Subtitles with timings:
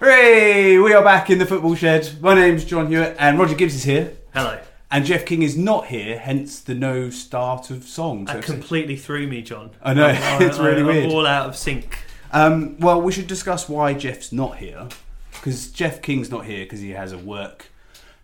[0.00, 0.78] Hooray!
[0.78, 2.10] We are back in the football shed.
[2.20, 4.58] My name's Jon Hewitt, and Roger Gibbs is here, Hello.
[4.90, 6.18] and Jeff King is not here.
[6.18, 8.26] Hence the no start of song.
[8.26, 9.70] So That completely threw me, Jon.
[9.82, 11.10] I know, I'm- it's really I'm weird.
[11.12, 11.98] all out of sync.
[12.32, 14.88] Um, well, we should discuss why Jeff's not here.
[15.32, 17.66] Because Jeff King's not here because he has a work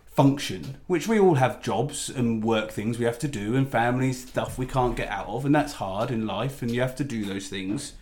[0.07, 4.13] function, which we all have jobs and work things we have to do, and family
[4.13, 7.05] stuff we can't get out of, and that's hard in life, and you have to
[7.05, 7.93] do those things.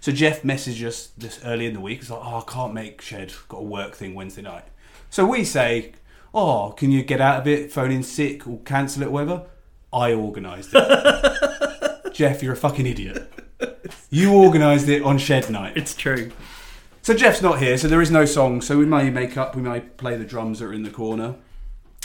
[0.00, 2.00] So Jeff messaged us this early in the week.
[2.00, 3.32] He's like, "Oh, I can't make shed.
[3.48, 4.64] Got a work thing Wednesday night."
[5.10, 5.92] So we say,
[6.32, 7.72] "Oh, can you get out of it?
[7.72, 9.46] Phone in sick or cancel it, or whatever."
[9.92, 12.12] I organised it.
[12.12, 13.32] Jeff, you're a fucking idiot.
[14.10, 15.76] You organised it on shed night.
[15.76, 16.30] It's true.
[17.00, 18.60] So Jeff's not here, so there is no song.
[18.60, 21.36] So we may make up, we may play the drums that are in the corner.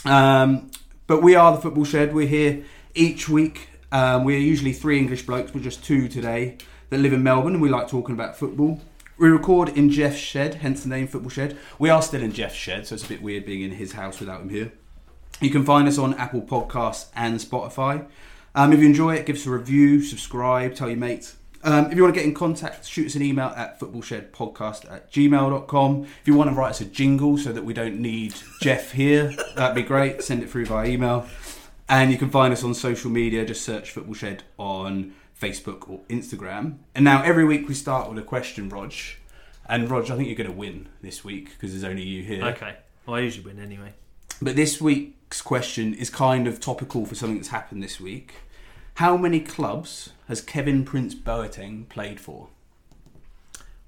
[0.05, 0.71] Um,
[1.07, 2.13] but we are the Football Shed.
[2.13, 2.63] We're here
[2.95, 3.67] each week.
[3.91, 6.57] Um, we're usually three English blokes, we're just two today
[6.93, 8.79] that live in Melbourne, and we like talking about football.
[9.17, 11.57] We record in Jeff's shed, hence the name Football Shed.
[11.79, 14.20] We are still in Jeff's shed, so it's a bit weird being in his house
[14.20, 14.71] without him here.
[15.41, 18.05] You can find us on Apple Podcasts and Spotify.
[18.53, 21.35] Um, if you enjoy it, give us a review, subscribe, tell your mates.
[21.63, 25.12] Um, if you want to get in contact, shoot us an email at footballshedpodcast at
[25.12, 26.03] gmail.com.
[26.03, 29.34] If you want to write us a jingle so that we don't need Jeff here,
[29.55, 30.21] that'd be great.
[30.21, 31.27] Send it through via email.
[31.90, 33.46] And you can find us on social media.
[33.46, 36.77] Just search Football Shed on Facebook or Instagram.
[36.96, 38.94] And now every week we start with a question, Rog.
[39.66, 42.46] And Rog, I think you're going to win this week because there's only you here.
[42.46, 42.76] Okay.
[43.05, 43.94] Well, I usually win anyway.
[44.41, 48.36] But this week's question is kind of topical for something that's happened this week.
[48.96, 52.49] How many clubs has Kevin Prince Boateng played for?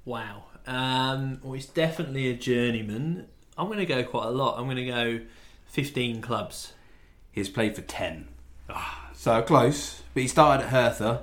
[0.03, 0.45] Wow.
[0.67, 3.27] Um, well, he's definitely a journeyman.
[3.57, 4.57] I'm going to go quite a lot.
[4.57, 5.21] I'm going to go
[5.67, 6.73] 15 clubs.
[7.31, 8.27] He has played for 10.
[9.13, 10.01] So close.
[10.13, 11.21] But he started at Hertha,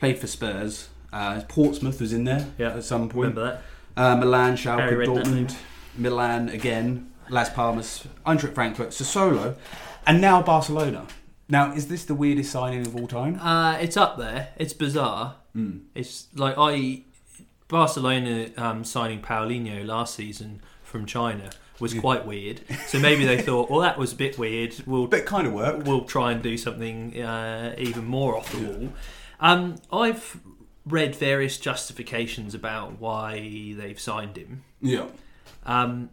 [0.00, 0.88] played for Spurs.
[1.12, 3.34] Uh, Portsmouth was in there Yeah, at some point.
[3.36, 3.60] Remember
[3.96, 4.02] that?
[4.02, 5.56] Uh, Milan, Schalke, Harry read that Dortmund,
[5.96, 9.56] Milan again, Las Palmas, Eintracht Frankfurt, Sassuolo,
[10.06, 11.06] and now Barcelona.
[11.48, 13.38] Now, is this the weirdest signing of all time?
[13.40, 14.48] Uh, it's up there.
[14.56, 15.34] It's bizarre.
[15.56, 15.80] Mm.
[15.96, 17.02] It's like I
[17.68, 21.50] Barcelona um, signing Paulinho last season from China
[21.80, 22.60] was quite weird.
[22.86, 24.74] So maybe they thought, well, that was a bit weird.
[24.86, 25.86] We'll But kind of worked.
[25.86, 28.88] we'll try and do something uh, even more off the wall.
[29.40, 30.40] Um, I've
[30.86, 34.64] read various justifications about why they've signed him.
[34.80, 35.06] Yeah.
[35.64, 36.10] Um,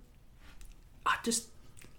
[1.06, 1.48] I just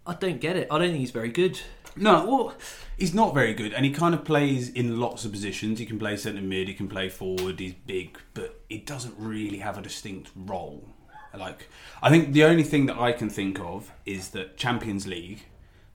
[0.07, 0.69] I don't get it.
[0.71, 1.61] I don't think he's very good.
[1.97, 2.55] No, well,
[2.97, 5.79] he's not very good, and he kind of plays in lots of positions.
[5.79, 7.59] He can play centre mid, he can play forward.
[7.59, 10.89] He's big, but he doesn't really have a distinct role.
[11.37, 11.69] Like,
[12.03, 15.45] I think the only thing that I can think of is that Champions League,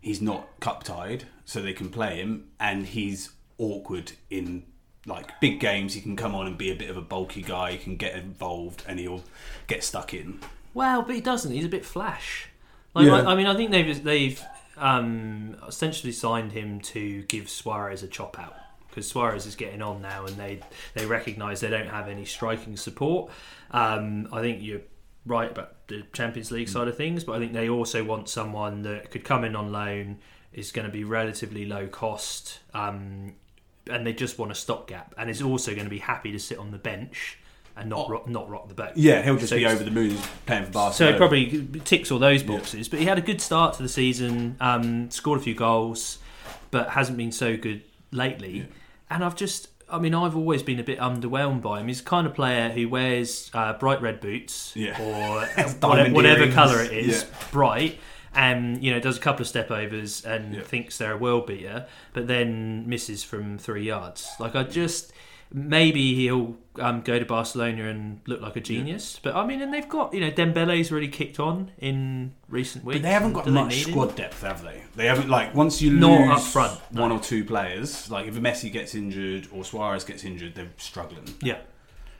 [0.01, 4.65] he's not cup tied, so they can play him, and he's awkward in
[5.05, 5.93] like big games.
[5.93, 7.71] He can come on and be a bit of a bulky guy.
[7.73, 9.23] He can get involved, and he'll
[9.67, 10.39] get stuck in.
[10.73, 11.51] Well, but he doesn't.
[11.51, 12.47] He's a bit flash.
[12.93, 13.21] Like, Yeah.
[13.21, 14.41] I, I mean, I think they've they've
[14.77, 18.55] um, essentially signed him to give Suarez a chop out
[18.89, 20.59] because Suarez is getting on now, and they
[20.93, 23.31] they recognise they don't have any striking support.
[23.71, 24.81] Um, I think you're
[25.25, 28.83] right about the Champions League side of things, but I think they also want someone
[28.83, 30.19] that could come in on loan,
[30.51, 33.33] is going to be relatively low cost, um,
[33.89, 36.57] and they just want a stopgap, and is also going to be happy to sit
[36.57, 37.37] on the bench
[37.75, 38.09] and not Oh.
[38.09, 38.91] rock, not rock the boat.
[38.95, 41.15] Yeah, he'll just So be over the moon playing for so Barcelona.
[41.15, 42.87] it probably ticks all those boxes.
[42.87, 46.19] But he had a good start to the season, um, scored a few goals,
[46.71, 48.59] but hasn't been so good lately.
[48.59, 48.63] Yeah.
[49.09, 51.87] And I've just, I mean, I've always been a bit underwhelmed by him.
[51.87, 55.01] He's the kind of player who wears uh, bright red boots Yeah.
[55.01, 55.41] or
[55.81, 57.37] whatever, whatever colour it is, Yeah.
[57.51, 57.99] bright.
[58.35, 60.61] And you know, does a couple of step overs and Yeah.
[60.61, 64.27] thinks they're a world beater, but then misses from three yards.
[64.39, 65.13] Like I just,
[65.51, 69.19] maybe he'll um, go to Barcelona and look like a genius.
[69.21, 72.97] But I mean, and they've got you know Dembele's really kicked on in recent weeks.
[72.99, 73.91] But they haven't got Do much him?
[73.91, 74.81] squad depth, have they?
[74.95, 77.01] They haven't like once you lose Not up front, no.
[77.03, 81.25] one or two players, like if Messi gets injured or Suarez gets injured, they're struggling.
[81.41, 81.59] Yeah,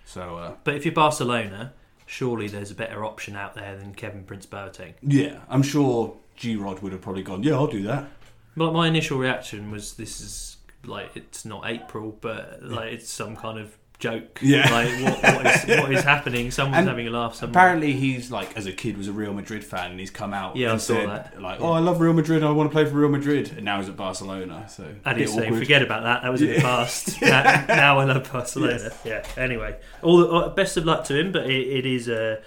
[0.05, 1.73] So uh, but if you're Barcelona,
[2.05, 4.93] surely there's a better option out there than Kevin Prince Boateng.
[5.01, 7.43] yeah, I'm sure G Rod would have probably gone.
[7.43, 8.07] Yeah, I'll do that.
[8.55, 13.35] But my initial reaction was, this is like it's not April, but like it's some
[13.35, 14.39] kind of joke.
[14.41, 14.69] Yeah.
[14.71, 16.51] like what, what is what is happening?
[16.51, 17.35] Someone's And having a laugh.
[17.35, 17.51] Somewhere.
[17.51, 20.55] Apparently, he's like as a kid was a Real Madrid fan, and he's come out
[20.55, 21.41] Yeah, I saw said that.
[21.41, 21.61] like.
[21.61, 22.43] "Oh, I love Real Madrid.
[22.43, 24.65] I want to play for Real Madrid." And now he's at Barcelona.
[24.69, 25.59] So And bit he's saying, awkward.
[25.59, 26.23] forget about that.
[26.23, 26.61] That was in the Yeah.
[26.61, 27.21] past.
[27.21, 28.91] now, now I love Barcelona.
[29.05, 29.23] Yeah.
[29.37, 31.31] Anyway, all the, uh, best of luck to him.
[31.31, 32.41] But it, it is uh,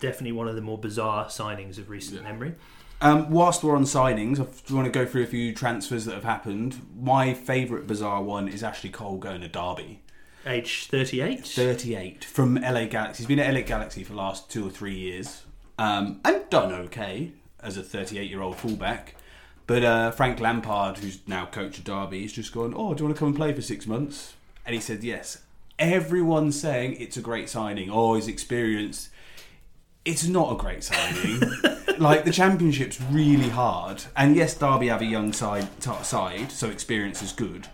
[0.00, 2.54] definitely one of the more bizarre signings of recent memory.
[3.00, 6.14] Um, whilst we're on signings, I do want to go through a few transfers that
[6.14, 6.76] have happened.
[6.96, 10.02] My favourite bizarre one is Ashley Cole going to Derby.
[10.46, 11.46] Age thirty-eight.
[11.46, 13.22] 38 from LA Galaxy.
[13.22, 15.42] He's been at LA Galaxy for the last two or three years.
[15.78, 19.14] um, and done okay as a 38 year old fullback.
[19.68, 23.06] But uh, Frank Lampard, who's now coach of Derby, he's just gone, Oh, do you
[23.06, 24.34] want to come and play for six months?
[24.66, 25.42] And he said, Yes.
[25.78, 27.88] Everyone's saying it's a great signing.
[27.90, 29.08] Oh, he's experienced.
[30.04, 31.40] It's not a great signing.
[31.98, 36.68] like the championship's really hard, and yes, Derby have a young side t- side, so
[36.68, 37.68] experience is good.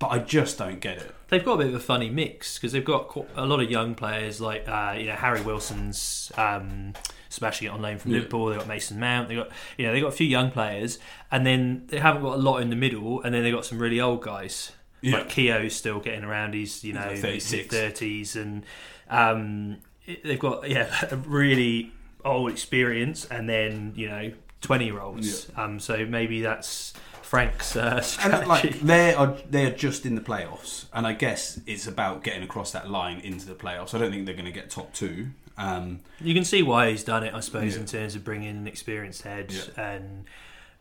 [0.00, 1.14] But I just don't get it.
[1.30, 3.94] They've got a bit of a funny mix because they've got a lot of young
[3.94, 6.94] players like uh, you know Harry Wilson's um,
[7.28, 8.18] smashing it on loan from Yeah.
[8.18, 8.46] Liverpool.
[8.46, 9.28] They've got Mason Mount.
[9.28, 9.48] They got
[9.78, 10.98] you know they got a few young players,
[11.30, 13.78] and then they haven't got a lot in the middle, and then they got some
[13.78, 14.72] really old guys.
[15.02, 15.18] Yeah.
[15.18, 16.54] Like Keogh's still getting around.
[16.54, 17.68] He's you know like 36.
[17.74, 18.64] thirties, and
[19.08, 19.78] um,
[20.24, 21.92] they've got yeah a really
[22.24, 25.50] old experience, and then you know twenty year olds.
[25.56, 26.92] Um, so maybe that's
[27.30, 31.60] Frank's uh, And like they are they are just in the playoffs, and I guess
[31.64, 33.94] it's about getting across that line into the playoffs.
[33.94, 35.28] I don't think they're going to get top two.
[35.56, 37.82] Um, You can see why he's done it, I suppose, Yeah.
[37.82, 39.52] in terms of bringing an experienced head.
[39.52, 39.80] Yeah.
[39.92, 40.24] And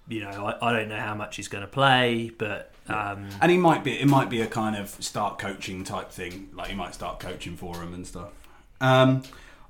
[0.07, 3.51] you know, I, I don't know how much he's going to play, but um, and
[3.51, 6.49] he might be it might be a kind of start coaching type thing.
[6.55, 8.31] Like he might start coaching for him and stuff.
[8.81, 9.21] Um,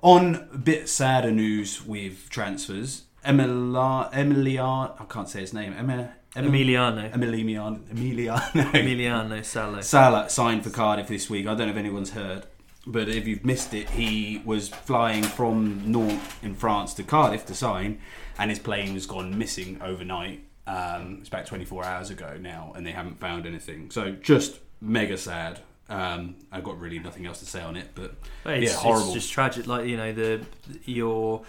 [0.02, 5.74] on a bit sadder news with transfers, Emiliano, Emiliano I can't say his name.
[5.78, 9.82] Emma, Emiliano, Emiliano, Emiliano, Emiliano Salo.
[9.82, 11.48] Sala signed for Cardiff this week.
[11.48, 12.46] I don't know if anyone's heard,
[12.86, 17.56] but if you've missed it, he was flying from Nantes in France to Cardiff to
[17.56, 18.00] sign,
[18.38, 20.44] and his plane has gone missing overnight.
[20.68, 23.90] Um, it's about 24 hours ago now, and they haven't found anything.
[23.90, 25.60] So just mega sad.
[25.90, 28.14] Um, I've got really nothing else to say on it, but
[28.46, 29.12] It's, yeah, it's horrible.
[29.14, 29.66] just tragic.
[29.66, 30.42] Like you know, the
[30.86, 31.42] your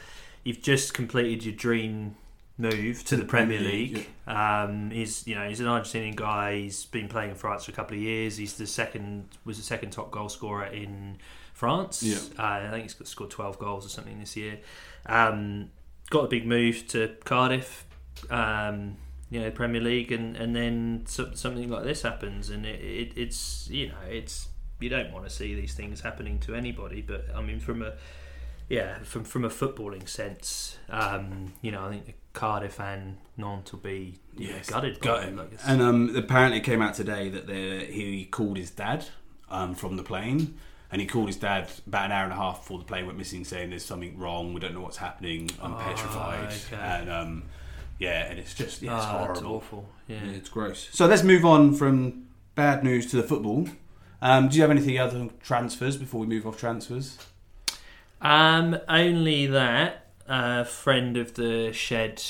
[0.43, 2.17] you've just completed your dream
[2.61, 4.07] move to the Premier League.
[4.27, 6.57] Um, he's you know he's an Argentinian guy.
[6.57, 8.37] He's been playing in France for a couple of years.
[8.37, 11.19] He's the second was the second top goal scorer in
[11.55, 12.03] France.
[12.03, 12.19] Yeah.
[12.39, 14.59] Uh, I think he's got, scored twelve goals or something this year.
[15.07, 15.71] Um,
[16.11, 17.87] got a big move to Cardiff.
[18.29, 18.97] Um,
[19.31, 23.13] you know, Premier League, and and then so, something like this happens, and it, it,
[23.17, 24.49] it's you know it's
[24.81, 27.95] you don't want to see these things happening to anybody, but I mean from a
[28.71, 33.81] yeah from from a footballing sense, um, you know I think Cardiff and Nantes will
[33.81, 35.01] be Yes, gutted.
[35.01, 35.37] gutted.
[35.37, 39.05] like And um, apparently, it came out today that the, he called his dad
[39.51, 40.55] um, from the plane,
[40.93, 43.19] and he called his dad about an hour and a half before the plane went
[43.19, 44.55] missing, saying there's something wrong.
[44.55, 45.51] We don't know what's happening.
[45.61, 46.53] I'm Oh, petrified.
[46.73, 46.77] okay.
[46.81, 47.43] And um,
[47.99, 49.57] yeah, and it's just yeah, it's it's horrible.
[49.57, 49.89] awful.
[50.07, 50.21] Yeah.
[50.25, 50.89] Yeah, it's gross.
[50.93, 53.67] So let's move on from bad news to the football.
[54.23, 57.19] Um, do you have anything other than transfers before we move off transfers?
[58.21, 62.23] Um, only that uh, friend of the shed,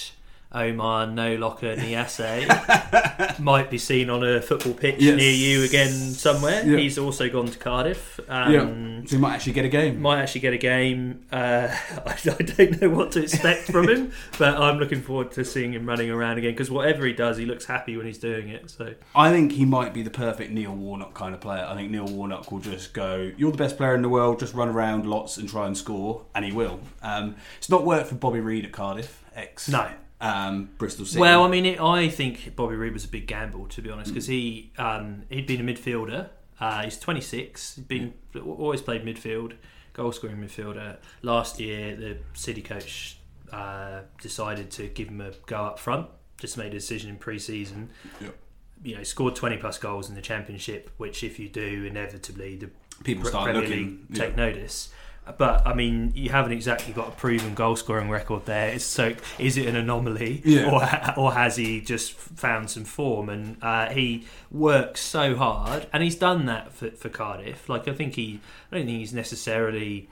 [0.53, 5.17] Omar No Locker Niasse, might be seen on a football pitch Yes.
[5.17, 6.65] near you again somewhere.
[6.67, 6.79] Yeah.
[6.79, 8.19] He's also gone to Cardiff.
[8.29, 10.01] Um, yeah, so you might actually get a game.
[10.01, 11.25] Might actually get a game.
[11.31, 11.69] Uh,
[12.07, 15.73] I, I don't know what to expect from him, but I'm looking forward to seeing
[15.73, 18.71] him running around again because whatever he does, he looks happy when he's doing it.
[18.71, 21.65] So I think he might be the perfect Neil Warnock kind of player.
[21.69, 24.41] I think Neil Warnock will just go, "You're the best player in the world.
[24.41, 26.81] Just run around lots and try and score," and he will.
[27.03, 29.89] Um, it's not worked for Bobby Reid at Cardiff, ex no,
[30.21, 31.21] um, Bristol City.
[31.21, 34.11] Well, I mean, it, I think Bobby Reid was a big gamble, to be honest,
[34.11, 36.29] because he um, he'd been a midfielder.
[36.61, 37.77] Uh, he's 26.
[37.77, 39.55] He's been always played midfield,
[39.95, 40.99] goal scoring midfielder.
[41.23, 43.17] Last year, the City coach
[43.53, 46.09] uh, decided to give him a go up front.
[46.39, 47.91] Just made a decision in pre-season.
[48.21, 48.35] Yep.
[48.83, 52.71] You know, scored 20 plus goals in the championship, which if you do, inevitably the
[53.05, 53.79] people start Premier looking.
[53.79, 54.25] League yeah.
[54.25, 54.91] take notice.
[55.39, 58.69] But I mean, you haven't exactly got a proven goal scoring record there.
[58.69, 60.71] It's so is it an anomaly, Yeah.
[61.17, 63.29] or or has he just found some form?
[63.29, 67.69] And uh, he works so hard, and he's done that for, for Cardiff.
[67.69, 70.09] Like I think he, I don't think he's necessarily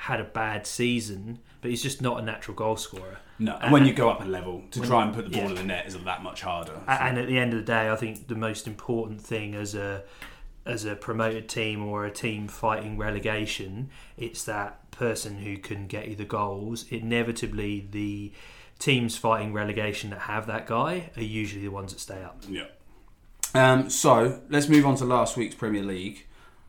[0.00, 3.18] had a bad season, but he's just not a natural goal scorer.
[3.38, 5.48] No, and when you go up a level to try and put the ball yeah.
[5.50, 6.72] in the net is that much harder.
[6.86, 9.74] A- And at the end of the day, I think the most important thing as
[9.74, 10.02] a
[10.66, 16.08] as a promoted team or a team fighting relegation, it's that person who can get
[16.08, 16.84] you the goals.
[16.90, 18.32] Inevitably, the
[18.78, 22.42] teams fighting relegation that have that guy are usually the ones that stay up.
[22.48, 22.66] Yeah.
[23.54, 26.26] Um, so let's move on to last week's Premier League.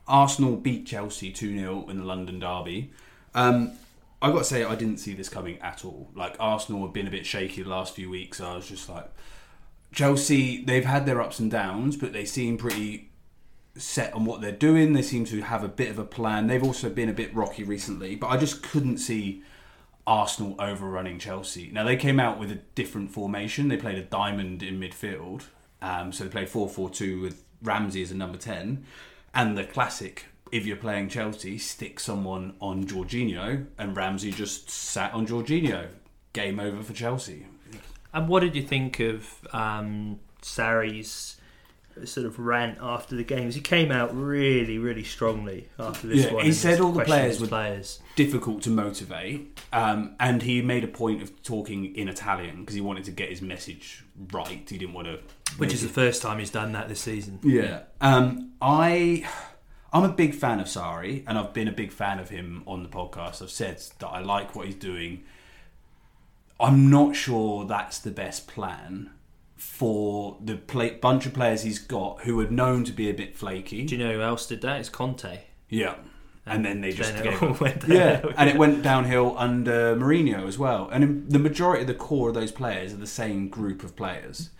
[0.07, 2.91] Arsenal beat Chelsea 2 0 in the London Derby.
[3.33, 3.73] Um,
[4.21, 6.09] i got to say, I didn't see this coming at all.
[6.15, 8.39] Like, Arsenal have been a bit shaky the last few weeks.
[8.41, 9.09] I was just like,
[9.91, 13.09] Chelsea, they've had their ups and downs, but they seem pretty
[13.77, 14.93] set on what they're doing.
[14.93, 16.47] They seem to have a bit of a plan.
[16.47, 19.43] They've also been a bit rocky recently, but I just couldn't see
[20.05, 21.69] Arsenal overrunning Chelsea.
[21.71, 23.67] Now, they came out with a different formation.
[23.67, 25.43] They played a diamond in midfield.
[25.81, 28.83] Um, so they played 4 4 2 with Ramsey as a number 10
[29.33, 35.13] and the classic if you're playing Chelsea, stick someone on Jorginho, and Ramsey just sat
[35.13, 35.87] on Jorginho.
[36.33, 37.47] Game over for Chelsea.
[38.13, 41.36] And what did you think of um, Sarri's
[42.05, 43.55] sort of rant after the games?
[43.55, 46.45] He came out really, really strongly after this Yeah, one.
[46.45, 47.99] he said all the players were- players.
[48.15, 52.81] difficult to motivate, um, and he made a point of talking in Italian because he
[52.81, 54.67] wanted to get his message right.
[54.69, 55.19] He didn't want to,
[55.57, 57.39] Which is the first time he's done that this season.
[57.43, 57.81] yeah.
[58.01, 59.25] Um, I
[59.93, 62.83] I'm a big fan of Sarri, and I've been a big fan of him on
[62.83, 63.41] the podcast.
[63.41, 65.23] I've said that I like what he's doing.
[66.59, 69.11] I'm not sure that's the best plan
[69.57, 73.35] for the play, bunch of players he's got who are known to be a bit
[73.35, 73.85] flaky.
[73.85, 74.79] Do you know who else did that?
[74.79, 75.41] It's Conte.
[75.69, 75.95] Yeah.
[76.45, 80.47] And then they just Then it all went Yeah, and it went downhill under Mourinho
[80.47, 80.87] as well.
[80.89, 84.51] And the majority of the core of those players are the same group of players.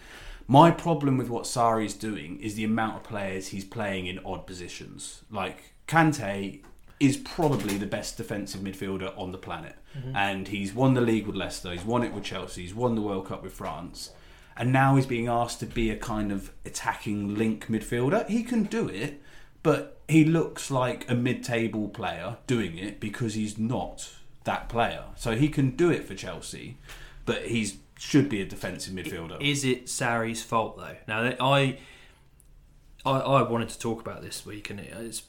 [0.47, 4.45] My problem with what Sarri's doing is the amount of players he's playing in odd
[4.45, 5.23] positions.
[5.31, 6.61] Like Kante
[6.99, 10.15] is probably the best defensive midfielder on the planet, mm-hmm.
[10.15, 11.71] and he's won the league with Leicester.
[11.71, 12.63] He's won it with Chelsea.
[12.63, 14.11] He's won the World Cup with France.
[14.57, 18.27] And now he's being asked to be a kind of attacking link midfielder.
[18.27, 19.21] He can do it,
[19.63, 24.09] but he looks like a mid-table player doing it because he's not
[24.45, 25.03] that player.
[25.15, 26.77] So he can do it for Chelsea,
[27.25, 29.41] but he's should be a defensive midfielder.
[29.41, 30.95] Is it Sarri's fault though?
[31.07, 31.79] Now I,
[33.05, 35.23] I, I wanted to talk about this week, and it's,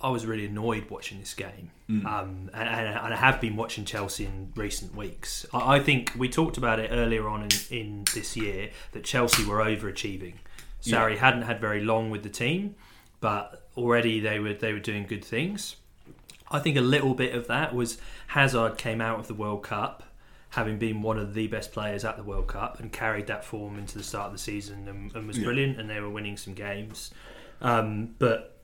[0.00, 4.24] I, was really annoyed watching this game, um, and, and, I have been watching Chelsea
[4.24, 5.46] in recent weeks.
[5.52, 9.44] I, I think we talked about it earlier on in, in this year that Chelsea
[9.44, 10.34] were overachieving.
[10.82, 12.76] Sarri hadn't had very long with the team,
[13.20, 15.76] but already they were they were doing good things.
[16.50, 17.98] I think a little bit of that was
[18.28, 20.04] Hazard came out of the World Cup
[20.50, 23.78] having been one of the best players at the World Cup and carried that form
[23.78, 25.44] into the start of the season and, and was Yeah.
[25.44, 27.10] brilliant and they were winning some games.
[27.60, 28.55] Um, but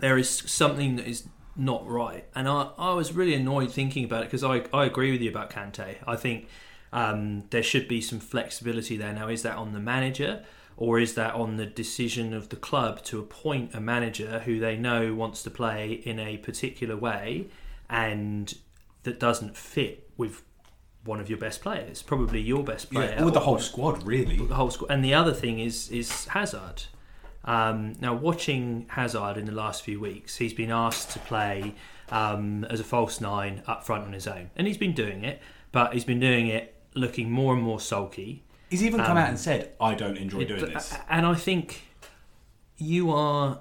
[0.00, 2.24] there is something that is not right.
[2.34, 5.30] And I, I was really annoyed thinking about it because I, I agree with you
[5.30, 5.96] about Kante.
[6.06, 6.48] I think
[6.92, 9.12] um, there should be some flexibility there.
[9.12, 10.44] Now, is that on the manager
[10.76, 14.76] or is that on the decision of the club to appoint a manager who they
[14.76, 17.48] know wants to play in a particular way
[17.88, 18.54] and
[19.02, 20.42] that doesn't fit with
[21.04, 24.36] one of your best players, probably your best player, yeah, with the whole squad, really.
[24.36, 24.90] the whole squad.
[24.90, 26.84] And the other thing is is Hazard.
[27.44, 31.74] Um, now, watching Hazard in the last few weeks, he's been asked to play
[32.10, 35.40] um, as a false nine up front on his own, and he's been doing it.
[35.72, 38.42] But he's been doing it looking more and more sulky.
[38.68, 41.34] He's even come Um, out and said, "I don't enjoy doing It- this." And I
[41.34, 41.82] think
[42.76, 43.60] you are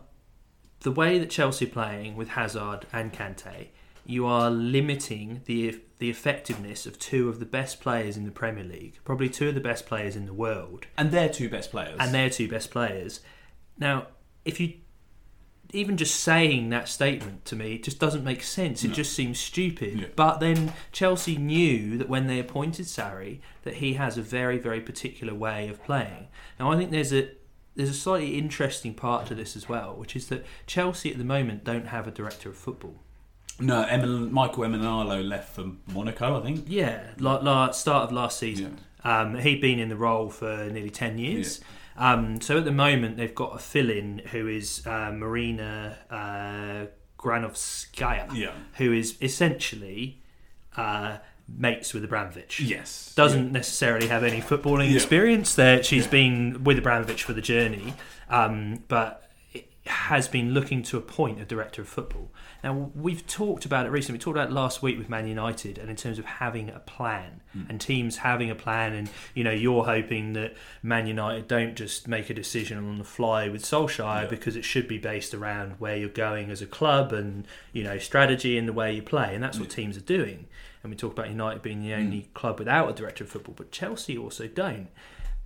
[0.82, 3.68] the way that Chelsea are playing with Hazard and Kante.
[4.06, 8.64] You are limiting the the effectiveness of two of the best players in the Premier
[8.64, 11.98] League, probably two of the best players in the world, And they're two best players.
[12.00, 13.20] and they're two best players.
[13.80, 14.08] Now,
[14.46, 14.74] if you
[15.72, 18.84] even just saying that statement to me it just doesn't make sense.
[18.84, 18.94] It No.
[18.96, 20.00] just seems stupid.
[20.00, 20.08] Yeah.
[20.16, 24.82] But then Chelsea knew that when they appointed Sarri, that he has a very, very
[24.82, 26.28] particular way of playing.
[26.60, 27.30] Now, I think there's a
[27.76, 31.24] there's a slightly interesting part to this as well, which is that Chelsea at the
[31.24, 32.96] moment don't have a director of football.
[33.60, 36.66] no, Emin, Michael Emenalo left for Monaco, I think.
[36.68, 38.80] Yeah, la, la, start of last season.
[39.04, 41.62] Um, he'd been in the role for nearly 10 years.
[42.00, 46.86] Um, so at the moment, they've got a fill in who is uh, Marina uh,
[47.22, 48.54] Granovskaya, Yeah.
[48.78, 50.22] who is essentially
[50.78, 52.60] uh, mates with Abramovich.
[52.62, 53.14] Yes.
[53.16, 54.96] Doesn't necessarily have any footballing Yeah.
[54.96, 55.84] experience there.
[55.84, 56.12] She's Yeah.
[56.12, 57.94] been with Abramovich for the journey,
[58.30, 59.30] um, but
[59.86, 62.32] has been looking to appoint a director of football.
[62.64, 64.18] Now we've talked about it recently.
[64.18, 66.80] We talked about it last week with Man United, and in terms of having a
[66.80, 67.64] plan hmm.
[67.70, 72.08] and teams having a plan, and you know you're hoping that Man United don't just
[72.08, 74.28] make a decision on the fly with Solskjaer Yeah.
[74.28, 77.98] because it should be based around where you're going as a club and you know
[77.98, 80.48] strategy and the way you play, and that's what teams are doing.
[80.84, 82.02] And we talk about United being the hmm.
[82.02, 84.88] only club without a director of football, but Chelsea also don't.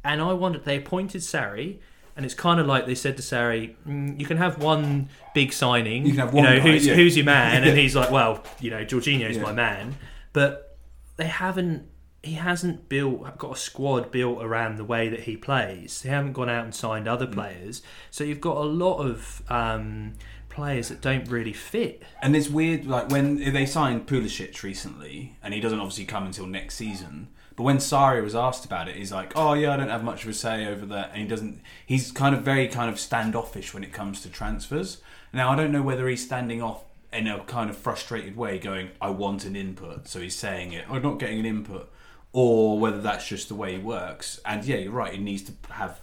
[0.04, 1.78] And I wondered, they appointed Sarri,
[2.16, 5.52] and it's kind of like they said to Sarri, mm, you can have one big
[5.54, 6.06] signing.
[6.06, 6.94] You can have one know, guy, who's, yeah.
[6.94, 7.64] who's your man?
[7.64, 9.44] And he's like, well, you know, Jorginho's Yeah.
[9.44, 9.96] my man.
[10.32, 10.78] But
[11.18, 11.88] they haven't,
[12.22, 16.02] he hasn't built, got a squad built around the way that he plays.
[16.02, 17.34] They haven't gone out and signed other Mm.
[17.34, 17.82] players.
[18.12, 20.14] So you've got a lot of um,
[20.50, 22.04] players that don't really fit.
[22.22, 26.46] And it's weird, like when they signed Pulisic recently, and he doesn't obviously come until
[26.46, 27.30] next season.
[27.56, 30.24] But when Sarri was asked about it, he's like, "Oh yeah, I don't have much
[30.24, 31.62] of a say over that," and he doesn't.
[31.86, 35.02] He's kind of very kind of standoffish when it comes to transfers.
[35.32, 38.90] Now I don't know whether he's standing off in a kind of frustrated way, going,
[39.02, 41.92] "I want an input," so he's saying it, or not getting an input,
[42.32, 44.40] or whether that's just the way he works.
[44.46, 45.14] And yeah, you're right.
[45.14, 46.00] He needs to have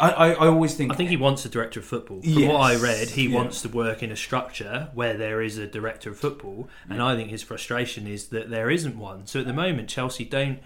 [0.00, 2.22] I, I, I always think I think he wants a director of football.
[2.22, 3.36] From Yes, what I read, he yeah.
[3.36, 7.14] wants to work in a structure where there is a director of football, and I
[7.14, 9.26] think his frustration is that there isn't one.
[9.26, 10.60] So at the moment, Chelsea don't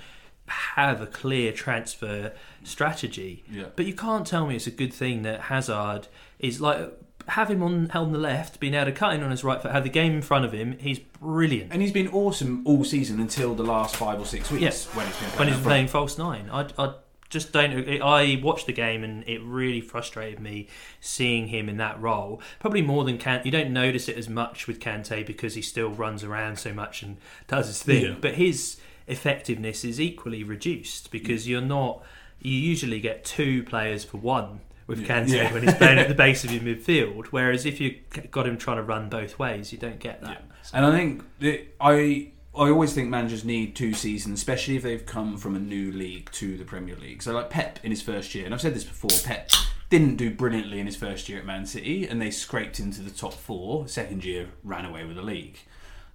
[0.46, 2.32] have a clear transfer
[2.62, 3.44] strategy.
[3.50, 3.64] Yeah.
[3.76, 6.08] But you can't tell me it's a good thing that Hazard
[6.38, 6.92] is like
[7.28, 9.70] have him on on the left, being able to cut in on his right foot,
[9.72, 10.76] have the game in front of him.
[10.78, 11.72] He's brilliant.
[11.72, 14.86] and he's been awesome all season until the last five or six weeks Yes.
[14.94, 16.50] when he's been when playing he's up playing false nine.
[16.52, 16.94] I, I
[17.30, 17.88] just don't.
[18.02, 20.68] I watched the game and it really frustrated me
[21.00, 22.40] seeing him in that role.
[22.60, 23.46] Probably more than Kante.
[23.46, 27.02] You don't notice it as much with Kante because he still runs around so much
[27.02, 27.16] and
[27.48, 28.04] does his thing.
[28.04, 28.14] Yeah.
[28.20, 32.02] But his effectiveness is equally reduced because you're not.
[32.40, 34.61] You usually get two players for one.
[34.87, 35.06] With Yeah.
[35.25, 35.52] Kante Yeah.
[35.54, 37.96] when he's playing at the base of your midfield, whereas if you
[38.30, 40.44] got him trying to run both ways, you don't get that.
[40.75, 45.04] And I think that I I always think managers need two seasons, especially if they've
[45.06, 47.23] come from a new league to the Premier League.
[47.23, 49.50] So like Pep in his first year, and I've said this before, Pep
[49.90, 53.11] didn't do brilliantly in his first year at Man City, and they scraped into the
[53.11, 53.88] top four.
[53.88, 55.58] Second year, ran away with the league.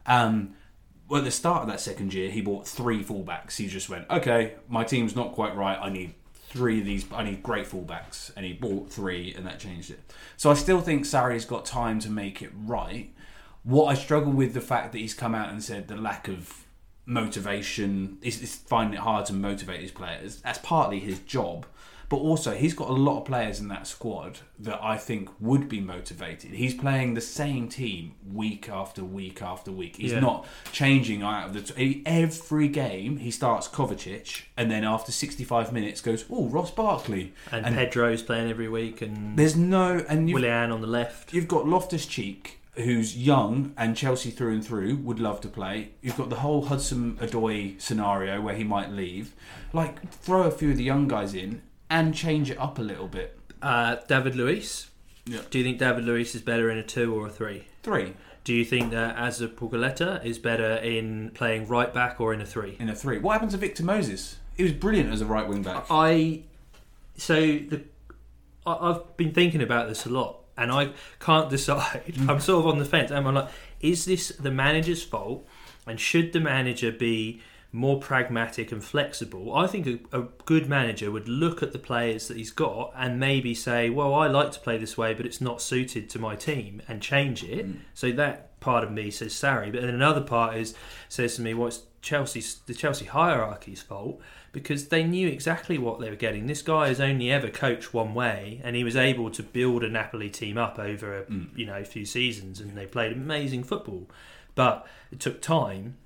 [0.06, 0.54] Um,
[1.10, 3.58] well, at the start of that second year, he bought three fullbacks.
[3.58, 5.78] He just went, okay, my team's not quite right.
[5.82, 7.06] I need three of these.
[7.12, 10.00] I need great fullbacks, and he bought three, and that changed it.
[10.38, 13.12] So I still think Sarri's got time to make it right.
[13.64, 16.66] What I struggle with the fact that he's come out and said the lack of
[17.08, 20.42] motivation is, is finding it hard to motivate his players.
[20.42, 21.66] That's partly his job,
[22.10, 25.70] but also he's got a lot of players in that squad that I think would
[25.70, 26.52] be motivated.
[26.52, 29.98] He's playing the same team week after week after week.
[29.98, 30.20] He's Yeah.
[30.20, 33.18] not changing out of the t- every game.
[33.18, 38.24] He starts Kovacic and then after 65 minutes goes, "Oh, Ross Barkley." And, And- Pedro's
[38.24, 41.34] playing every week, and There's no and Willian on the left.
[41.34, 45.90] You've got Loftus Cheek, who's young and Chelsea through and through, would love to play.
[46.02, 49.34] You've got the whole Hudson Odoi scenario where he might leave.
[49.74, 53.08] Like, throw a few of the young guys in and change it up a little
[53.08, 53.38] bit.
[53.62, 54.88] Uh, David Luiz.
[55.26, 55.42] Yeah.
[55.50, 57.66] Do you think David Luiz is better in a two or a three?
[57.84, 62.46] Three Do you think that Azpilicueta is better in playing right back or in a
[62.46, 62.78] three?
[62.80, 63.20] in a three.
[63.20, 64.38] What happened to Victor Moses?
[64.58, 65.86] He was brilliant as a right wing back.
[65.90, 66.44] I
[67.18, 67.84] so the
[68.66, 72.16] I, I've been thinking about this a lot, and I can't decide.
[72.28, 73.12] I'm sort of on the fence.
[73.12, 73.50] I'm like,
[73.82, 75.46] is this the manager's fault,
[75.86, 79.56] and should the manager be more pragmatic and flexible?
[79.56, 83.20] I think a, a good manager would look at the players that he's got and
[83.20, 86.36] maybe say, well, I like to play this way, but it's not suited to my
[86.36, 87.66] team, and change it.
[87.94, 90.76] So that part of me says sorry, but then another part is
[91.08, 96.00] says to me, well, it's Chelsea's the Chelsea hierarchy's fault because they knew exactly what
[96.00, 96.48] they were getting.
[96.48, 99.90] This guy has only ever coached one way, and he was able to build a
[99.90, 104.08] Napoli team up over a, you know a few seasons, and they played amazing football.
[104.56, 105.98] But it took time.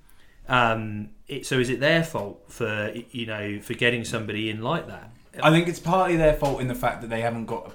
[0.48, 4.86] Um, it, so is it their fault for you know for getting somebody in like
[4.88, 5.10] that?
[5.42, 7.72] I think it's partly their fault in the fact that they haven't got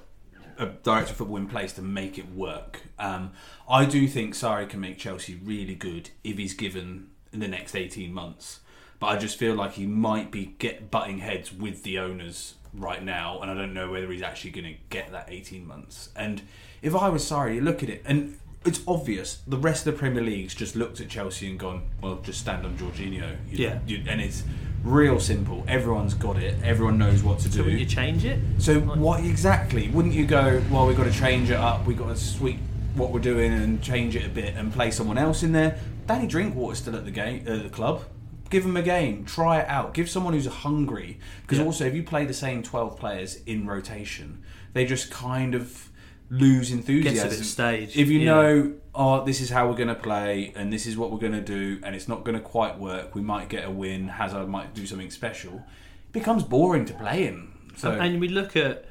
[0.57, 2.81] a, a director of football in place to make it work.
[2.97, 3.31] Um,
[3.69, 7.75] I do think Sarri can make Chelsea really good if he's given in the next
[7.75, 8.61] 18 months.
[8.99, 13.03] But I just feel like he might be get butting heads with the owners right
[13.03, 16.09] now, and I don't know whether he's actually going to get that 18 months.
[16.15, 16.41] And
[16.81, 19.99] if I was Sarri, you look at it, and it's obvious the rest of the
[19.99, 23.35] Premier League's just looked at Chelsea and gone, well, just stand on Jorginho.
[23.49, 23.79] You- Yeah.
[23.87, 24.43] you- and it's
[24.83, 25.63] real simple.
[25.67, 26.55] Everyone's got it.
[26.63, 27.63] Everyone knows what to So do.
[27.65, 28.39] will you change it?
[28.57, 29.87] So what exactly?
[29.89, 30.61] Wouldn't you go?
[30.69, 31.85] Well, we've got to change it up.
[31.85, 32.59] We've got to sweep
[32.95, 35.77] what we're doing and change it a bit and play someone else in there.
[36.07, 38.03] Danny Drinkwater's still at the game, uh, the club.
[38.49, 39.25] Give him a game.
[39.25, 39.93] Try it out.
[39.93, 41.19] Give someone who's hungry.
[41.43, 41.65] Because Yeah.
[41.65, 44.39] also, if you play the same twelve players in rotation,
[44.73, 45.88] they just kind of
[46.29, 47.23] lose enthusiasm.
[47.23, 47.97] Gets a bit staged.
[47.97, 48.25] If you yeah.
[48.25, 51.33] know, oh, this is how we're going to play, and this is what we're going
[51.33, 54.07] to do, and it's not going to quite work, we might get a win.
[54.07, 55.65] Hazard might do something special.
[56.07, 57.71] It becomes boring to play him.
[57.75, 58.85] So and we look at,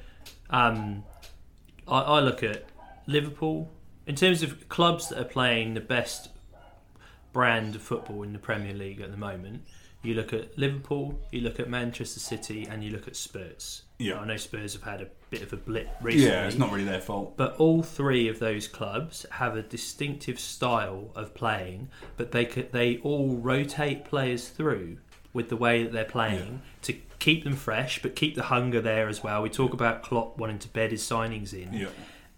[0.50, 1.04] um,
[1.86, 2.64] I, I look at
[3.06, 3.70] Liverpool
[4.06, 6.30] in terms of clubs that are playing the best
[7.32, 9.62] brand of football in the Premier League at the moment.
[10.02, 13.82] You look at Liverpool, you look at Manchester City, and you look at Spurs.
[13.98, 14.20] Yeah.
[14.20, 16.28] I know Spurs have had a bit of a blip recently.
[16.28, 17.36] Yeah, it's not really their fault.
[17.36, 22.72] But all three of those clubs have a distinctive style of playing, but they could,
[22.72, 24.98] they all rotate players through
[25.32, 29.08] with the way that they're playing to keep them fresh, but keep the hunger there
[29.08, 29.42] as well.
[29.42, 31.88] We talk about Klopp wanting to bed his signings in, Yeah.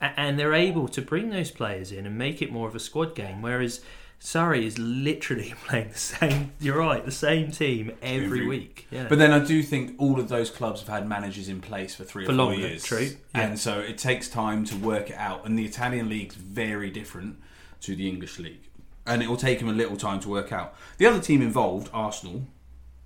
[0.01, 3.14] And they're able to bring those players in and make it more of a squad
[3.14, 3.42] game.
[3.42, 3.83] Whereas
[4.21, 6.53] Sarri is literally playing the same.
[6.61, 8.87] You're right, the same team every, Every- week.
[8.91, 9.07] Yeah.
[9.09, 12.05] But then I do think all of those clubs have had managers in place for
[12.05, 12.85] three For or four longer, years.
[12.85, 13.41] true, yeah.
[13.41, 15.47] And so it takes time to work it out.
[15.47, 17.37] And the Italian league's very different
[17.83, 18.69] to the English league.
[19.07, 20.75] And it will take them a little time to work out.
[20.99, 22.47] The other team involved, Arsenal,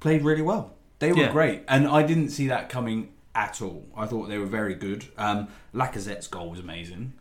[0.00, 0.74] played really well.
[0.98, 1.32] They were Yeah.
[1.32, 1.62] great.
[1.68, 3.86] And I didn't see that coming at all.
[3.96, 5.06] I thought they were very good.
[5.16, 7.12] Um, Lacazette's goal was amazing,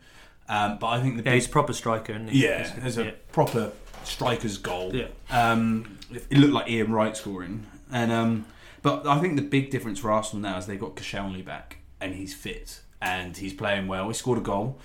[0.48, 2.42] um, but I think the Yeah, big he's a proper striker, he?
[2.44, 3.10] yeah, there's a Yeah.
[3.32, 3.72] proper
[4.06, 4.94] striker's goal.
[4.94, 5.06] Yeah.
[5.30, 5.98] Um,
[6.30, 8.46] it looked like Ian Wright scoring, and um,
[8.82, 12.14] but I think the big difference for Arsenal now is they've got Koscielny back, and
[12.14, 14.08] he's fit and he's playing well.
[14.08, 14.78] He scored a goal.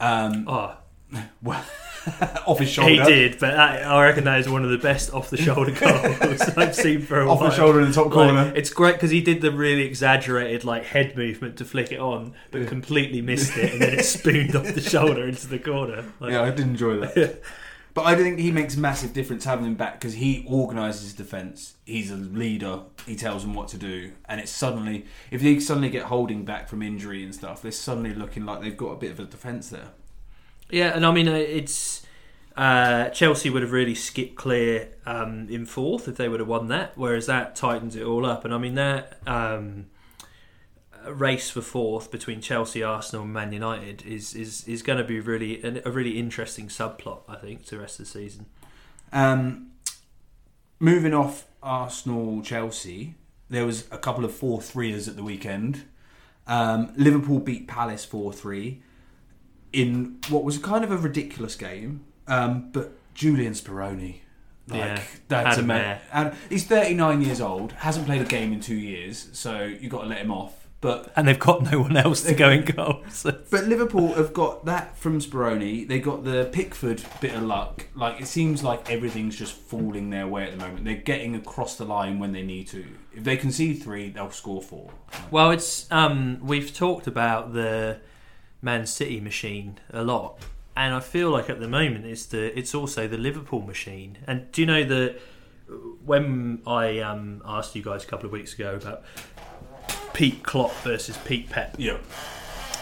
[0.00, 0.76] Um, Oh,
[1.42, 1.64] well,
[2.46, 2.90] off his shoulder.
[2.90, 5.72] he did, but that, I reckon that is one of the best off the shoulder
[5.78, 7.50] goals I've seen for a Off while.
[7.50, 8.52] the shoulder in the top Like, corner.
[8.54, 12.32] it's great because he did the really exaggerated like head movement to flick it on,
[12.52, 16.04] but completely missed it, and then it spooned off the shoulder into the corner.
[16.20, 17.42] Like, yeah, I did enjoy that.
[18.00, 21.74] But I think he makes a massive difference having him back because he organises defence.
[21.84, 22.80] He's a leader.
[23.04, 26.66] He tells them what to do, and it's suddenly if they suddenly get holding back
[26.66, 29.68] from injury and stuff, they're suddenly looking like they've got a bit of a defence
[29.68, 29.88] there.
[30.70, 32.06] Yeah, and I mean uh, it's
[32.56, 36.68] uh, Chelsea would have really skipped clear um, in fourth if they would have won
[36.68, 38.46] that, whereas that tightens it all up.
[38.46, 39.88] And I mean that um,
[41.08, 45.20] race for fourth between Chelsea, Arsenal, and Man United is is, is going to be
[45.20, 47.22] really an, a really interesting subplot.
[47.28, 48.46] I think to the rest of the season.
[49.12, 49.72] Um,
[50.78, 53.14] moving off Arsenal, Chelsea,
[53.48, 55.84] there was a couple of four threeers at the weekend.
[56.46, 58.82] Um, Liverpool beat Palace four three
[59.72, 64.20] in what was kind of a ridiculous game, um, but Julian Speroni.
[64.68, 66.00] Like, Yeah, that's a man.
[66.12, 70.02] And he's 39 years old, hasn't played a game in two years, so you've got
[70.02, 70.59] to let him off.
[70.80, 73.02] But And they've got no one else to go in goal.
[73.10, 73.38] So.
[73.50, 75.86] but Liverpool have got that from Speroni.
[75.86, 77.86] They got the Pickford bit of luck.
[77.94, 80.84] Like it seems like everything's just falling their way at the moment.
[80.84, 82.86] They're getting across the line when they need to.
[83.14, 84.90] If they concede three, they'll score four.
[85.30, 87.98] Well, it's um, we've talked about the
[88.62, 90.38] Man City machine a lot,
[90.76, 94.16] and I feel like at the moment it's the it's also the Liverpool machine.
[94.26, 95.20] And do you know that
[96.04, 99.02] when I um, asked you guys a couple of weeks ago about
[100.20, 101.96] Pete Klopp versus Pete Pep, Yeah.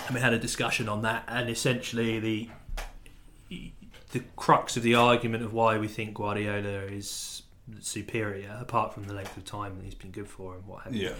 [0.07, 2.48] and we had a discussion on that, and essentially the
[4.11, 7.42] the crux of the argument of why we think Guardiola is
[7.79, 10.96] superior, apart from the length of time that he's been good for and what have
[10.96, 11.14] you Yeah.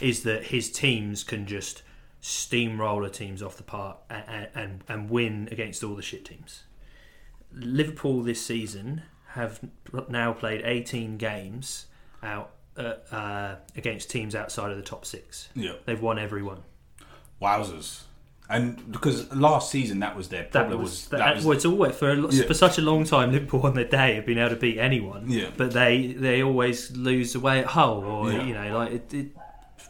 [0.00, 1.82] is that his teams can just
[2.22, 6.62] steamroller teams off the park and, and, and win against all the shit teams.
[7.52, 9.02] Liverpool this season
[9.32, 9.60] have
[10.08, 11.86] now played 18 games
[12.22, 15.48] out uh, uh, against teams outside of the top six.
[15.54, 15.72] Yeah.
[15.84, 16.62] They've won every one.
[17.40, 18.02] Wowzers.
[18.50, 20.80] And because last season that was their That problem.
[20.80, 22.46] was, was, that, that was well, it's always for a Yeah.
[22.46, 23.30] for such a long time.
[23.30, 25.30] Liverpool on their day have been able to beat anyone.
[25.30, 25.50] Yeah.
[25.56, 28.44] but they they always lose away at Hull, or Yeah.
[28.44, 29.26] you know, like it, it,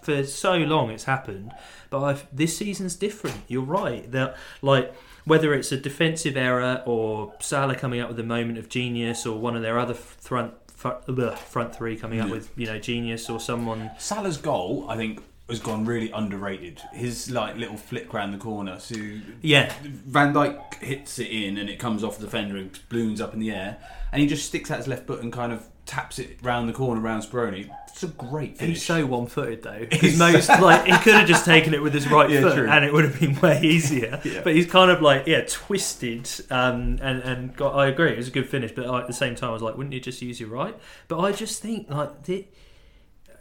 [0.03, 1.53] for so long it's happened.
[1.89, 3.37] But I've, this season's different.
[3.47, 4.11] You're right.
[4.11, 4.93] That like
[5.25, 9.39] whether it's a defensive error or Salah coming up with a moment of genius, or
[9.39, 13.41] one of their other front front, front three coming up with you know genius, or
[13.41, 16.81] someone Salah's goal, I think, has gone really underrated.
[16.93, 18.79] His like little flick round the corner.
[18.79, 18.95] So
[19.43, 19.73] yeah.
[19.83, 23.41] Van Dijk hits it in and it comes off the defender and balloons up in
[23.41, 23.79] the air,
[24.13, 26.73] and he just sticks out his left foot and kind of taps it round the
[26.73, 27.69] corner round Speroni.
[28.01, 28.77] It's a great finish.
[28.77, 29.87] He's so one-footed though.
[29.91, 32.55] He's Because most like he could have just taken it with his right Yeah, foot,
[32.55, 32.69] true.
[32.69, 34.21] and it would have been way easier.
[34.29, 34.43] Yeah.
[34.45, 38.29] But he's kind of like yeah, twisted, um, and and got, I agree, it was
[38.29, 38.71] a good finish.
[38.73, 40.79] But at the same time, I was like, wouldn't you just use your right?
[41.09, 42.47] But I just think like the,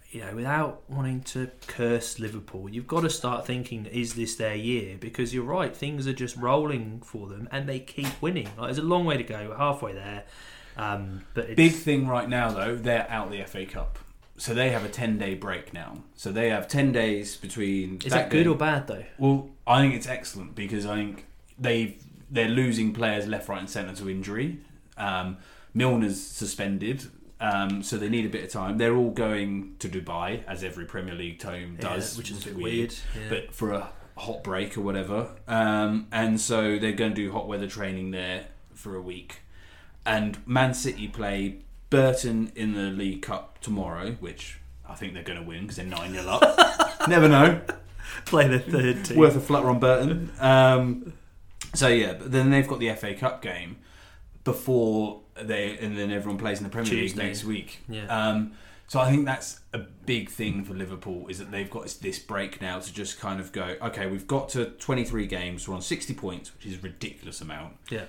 [0.10, 4.56] you know, without wanting to curse Liverpool, you've got to start thinking, is this their
[4.56, 4.98] year?
[5.00, 8.48] Because you're right, things are just rolling for them, and they keep winning.
[8.58, 9.50] Like, there's a long way to go.
[9.50, 10.24] We're halfway there.
[10.78, 14.00] Um, but it's, Big thing right now, though, they're out the FA Cup.
[14.40, 16.04] So they have a 10 day break now.
[16.16, 18.00] So they have 10 days between.
[18.06, 19.04] is that good game- or bad though?
[19.18, 21.26] Well, I think it's excellent because I think
[21.60, 21.96] they've
[22.30, 24.60] they're losing players left, right, and centre to injury.
[24.98, 25.38] Um,
[25.74, 27.06] Milner's suspended,
[27.40, 28.78] um, so they need a bit of time.
[28.78, 32.46] They're all going to Dubai, as every Premier League team Yeah, does, which is a
[32.50, 32.66] bit weird.
[32.66, 32.94] weird.
[33.16, 33.22] yeah.
[33.30, 37.48] But for a hot break or whatever, um, and so they're going to do hot
[37.48, 39.40] weather training there for a week.
[40.06, 45.40] And Man City play Burton in the League Cup tomorrow, which I think they're going
[45.40, 47.08] to win because they're nine 0 up.
[47.08, 47.62] Never know
[48.26, 49.18] play the third team.
[49.18, 50.32] worth a flutter on Burton.
[50.40, 51.14] Um,
[51.74, 53.78] so yeah, but then they've got the FA Cup game
[54.44, 57.18] before they, and then everyone plays in the Premier Tuesday.
[57.20, 57.80] League next week.
[57.90, 58.06] Yeah.
[58.06, 58.54] Um,
[58.88, 62.62] so I think that's a big thing for Liverpool is that they've got this break
[62.62, 66.14] now to just kind of go, okay, we've got to 23 games, we're on 60
[66.14, 67.76] points, which is a ridiculous amount.
[67.90, 68.06] yeah.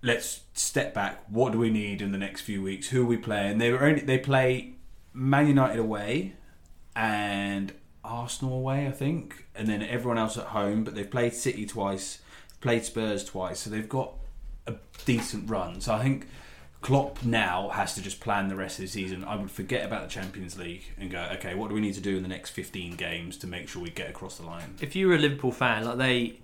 [0.00, 1.24] Let's step back.
[1.28, 2.88] What do we need in the next few weeks?
[2.88, 3.58] Who are we playing?
[3.58, 4.74] They were only they play
[5.12, 6.34] Man United away
[6.94, 7.72] and
[8.04, 10.84] Arsenal away, I think, and then everyone else at home.
[10.84, 12.20] But they've played City twice,
[12.60, 14.14] played Spurs twice, so they've got
[14.66, 15.80] a decent run.
[15.80, 16.28] So I think
[16.80, 19.24] Klopp now has to just plan the rest of the season.
[19.24, 22.00] I would forget about the Champions League and go, okay, what do we need to
[22.00, 24.76] do in the next 15 games to make sure we get across the line?
[24.80, 26.38] If you were a Liverpool fan, like they,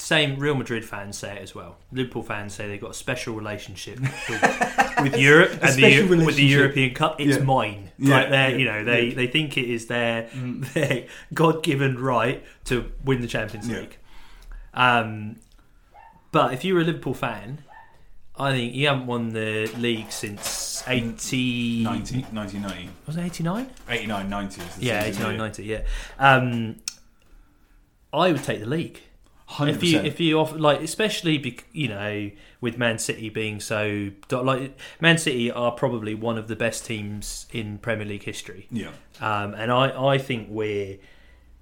[0.00, 1.76] same Real Madrid fans say it as well.
[1.92, 6.44] Liverpool fans say they've got a special relationship with, with Europe and the, with the.
[6.44, 7.20] European Cup.
[7.20, 7.44] It's Yeah.
[7.44, 7.90] mine.
[7.98, 10.72] Yeah, Like they're, yeah, you know, they, they think it is their Mm.
[10.72, 13.68] their God given right to win the Champions.
[13.68, 13.98] League.
[14.74, 15.36] Um,
[16.32, 17.58] but if you were a Liverpool fan,
[18.38, 23.68] I think you haven't won the league since eighty 90, 1990, Was it eighty nine?
[23.88, 25.82] 89, 90 is the Yeah, season, 89, 90, Yeah.
[26.18, 26.76] Um,
[28.12, 29.00] I would take the league.
[29.50, 29.68] 100%.
[29.68, 34.10] If you if you offer like especially bec you know with Man City being so
[34.30, 38.90] like Man City are probably one of the best teams in Premier League history, yeah.
[39.20, 40.98] um, and I I think we're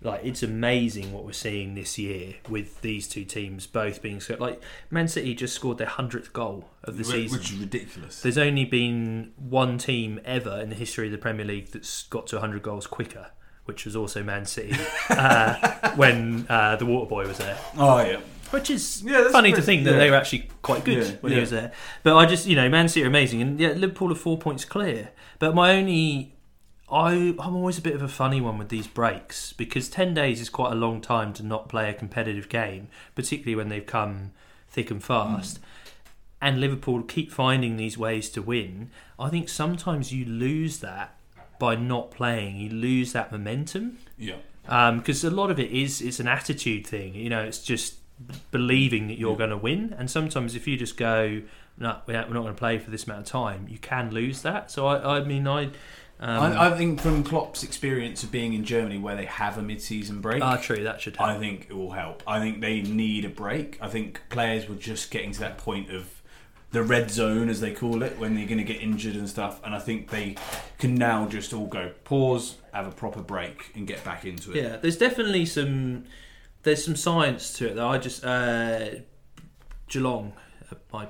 [0.01, 4.37] like it's amazing what we're seeing this year with these two teams both being so
[4.39, 7.39] like Man City just scored their hundredth goal of the Wh- season.
[7.39, 8.23] Which is ridiculous.
[8.23, 12.27] There's only been one team ever in the history of the Premier League that's got
[12.29, 13.31] to 100 goals quicker,
[13.69, 14.75] which was also Man City
[15.11, 17.59] uh, when uh, the Waterboy was there.
[17.77, 18.21] Oh, yeah.
[18.51, 19.99] Which is Yeah, funny to think that yeah.
[19.99, 21.71] they were actually quite good Yeah, when he was there.
[22.03, 24.65] But I just, you know, Man City are amazing, and yeah, Liverpool are four points
[24.65, 25.11] clear.
[25.39, 26.35] But my only,
[26.91, 30.41] I, I'm always a bit of a funny one with these breaks because ten days
[30.41, 34.33] is quite a long time to not play a competitive game, particularly when they've come
[34.71, 35.61] thick and fast.
[36.41, 38.91] And Liverpool keep finding these ways to win.
[39.19, 41.18] I think sometimes you lose that
[41.59, 42.57] by not playing.
[42.57, 44.37] You lose that momentum Yeah.
[44.97, 47.15] because a lot of it is it's an attitude thing.
[47.15, 47.95] You know, it's just
[48.51, 49.39] believing that you're Yeah.
[49.39, 49.95] going to win.
[49.99, 51.43] And sometimes if you just go,
[51.79, 54.11] no, we're not, we're not going to play for this amount of time, you can
[54.11, 54.71] lose that.
[54.71, 55.71] So I, I mean, I.
[56.21, 59.63] Um, I, I think from Klopp's experience of being in Germany where they have a
[59.63, 60.83] mid-season break, ah, true.
[60.83, 61.31] That should help.
[61.31, 62.25] I think it will help.
[62.27, 63.79] I think they need a break.
[63.81, 66.18] I think players were just getting to that point of
[66.71, 69.61] the red zone, as they call it, when they're going to get injured and stuff.
[69.65, 70.37] And I think they
[70.79, 74.63] can now just all go pause, have a proper break, and get back into it.
[74.63, 76.05] Yeah, there's definitely some
[76.65, 78.91] there's some science to it that I just uh,
[79.89, 80.33] Geelong,
[80.71, 81.09] uh, my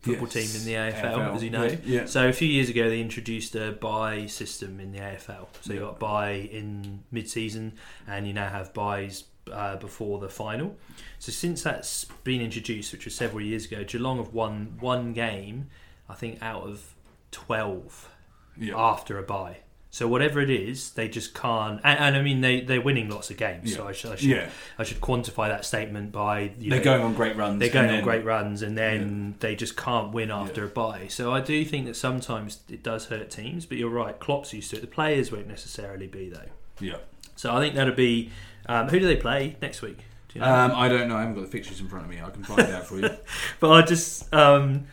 [0.00, 0.52] football Yes.
[0.52, 1.64] team in the AFL, AFL, as you know.
[1.64, 2.04] yeah, yeah.
[2.06, 5.48] So a few years ago they introduced a bye system in the AFL.
[5.62, 7.74] So you got bye in mid-season,
[8.06, 10.76] and you now have byes uh, before the final.
[11.18, 15.68] So since that's been introduced, which was several years ago, Geelong have won one game,
[16.08, 16.94] I think, out of
[17.30, 18.10] twelve
[18.56, 18.74] Yeah.
[18.76, 19.58] after a bye.
[19.92, 21.80] So whatever it is, they just can't.
[21.82, 23.74] And, and I mean, they they're winning lots of games.
[23.74, 24.48] So I should I should, Yeah.
[24.78, 27.58] I should quantify that statement by you They're know, going on great runs.
[27.58, 30.66] they're going on then- great runs and then they just can't win after Yeah.
[30.68, 31.06] a bye.
[31.08, 33.66] So I do think that sometimes it does hurt teams.
[33.66, 34.80] But you're right, Klopp's used to it.
[34.82, 36.50] The players won't necessarily be though.
[36.78, 36.98] Yeah.
[37.34, 38.30] So I think that'll be.
[38.70, 39.98] Um, who do they play next week?
[40.28, 40.54] Do you know?
[40.54, 41.16] Um, I don't know.
[41.16, 42.20] I haven't got the fixtures in front of me.
[42.22, 43.10] I can find out for you.
[43.60, 44.86] but I just, um,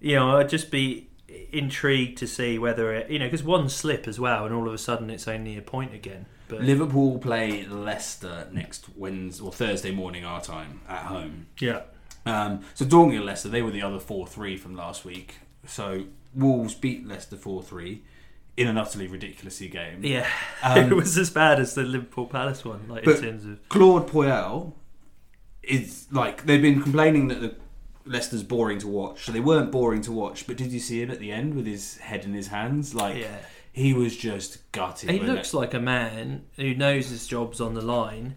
[0.00, 1.08] you know, I'd just be
[1.50, 4.72] intrigued to see whether it, you know, because one slip as well, and all of
[4.72, 6.26] a sudden it's only a point again.
[6.46, 11.46] But Liverpool play Leicester next Wednesday or Thursday morning our time at home.
[11.58, 11.80] yeah,
[12.26, 15.38] Um, so Dortmund and Leicester, they were the other 4-3 from last week.
[15.66, 18.00] So Wolves beat Leicester 4-3
[18.56, 20.00] in an utterly ridiculous game.
[20.02, 20.28] yeah,
[20.62, 24.08] Um, it was as bad as the Liverpool Palace one, like in terms of Claude
[24.08, 24.72] Puel
[25.62, 27.54] is like they've been complaining that the
[28.06, 29.24] Leicester's boring to watch.
[29.24, 31.66] So they weren't boring to watch, but did you see him at the end with
[31.66, 32.94] his head in his hands?
[32.94, 33.38] Like yeah.
[33.72, 35.10] he was just gutted.
[35.10, 38.36] He looks that- like a man who knows his job's on the line.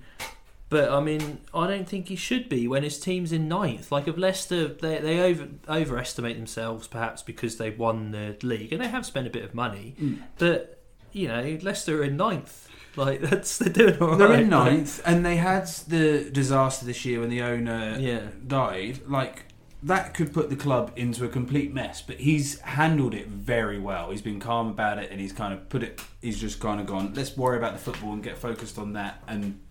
[0.70, 3.92] But I mean, I don't think he should be when his team's in ninth.
[3.92, 8.82] Like if Leicester, they they over overestimate themselves perhaps because they've won the league and
[8.82, 9.96] they have spent a bit of money.
[10.00, 10.24] Mm.
[10.38, 10.82] But
[11.14, 12.68] you know, Leicester are in ninth.
[12.98, 14.18] Like that's they're doing all right.
[14.18, 18.28] They're in ninth, and they had the disaster this year when the owner Yeah.
[18.46, 19.00] died.
[19.08, 19.46] Like
[19.84, 24.10] that could put the club into a complete mess, but he's handled it very well.
[24.10, 26.02] He's been calm about it, and he's kind of put it.
[26.22, 27.14] He's just kind of gone.
[27.16, 29.62] Let's worry about the football and get focused on that and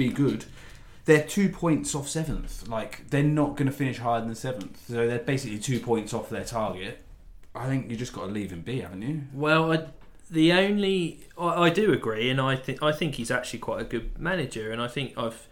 [0.00, 0.44] be good.
[1.04, 2.68] They're two points off seventh.
[2.68, 6.30] Like they're not going to finish higher than seventh, so they're basically two points off
[6.30, 7.02] their target.
[7.54, 9.22] I think you just got to leave him be, haven't you?
[9.34, 9.86] Well, I,
[10.30, 13.84] the only I, I do agree, and I think I think he's actually quite a
[13.84, 15.46] good manager, and I think I've.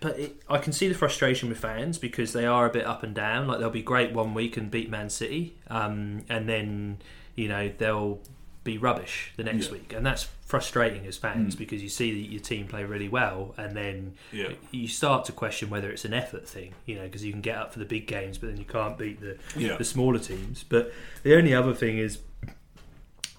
[0.00, 3.02] But it, I can see the frustration with fans because they are a bit up
[3.02, 3.46] and down.
[3.46, 6.98] Like they'll be great one week and beat Man City, um, and then
[7.36, 8.20] you know they'll
[8.64, 9.72] be rubbish the next Yeah.
[9.72, 11.58] week, and that's frustrating as fans Mm.
[11.58, 14.50] because you see that your team play really well, and then Yeah.
[14.70, 16.74] you start to question whether it's an effort thing.
[16.86, 18.96] You know, because you can get up for the big games, but then you can't
[18.96, 19.76] beat the Yeah.
[19.76, 20.64] the smaller teams.
[20.68, 22.18] But the only other thing is,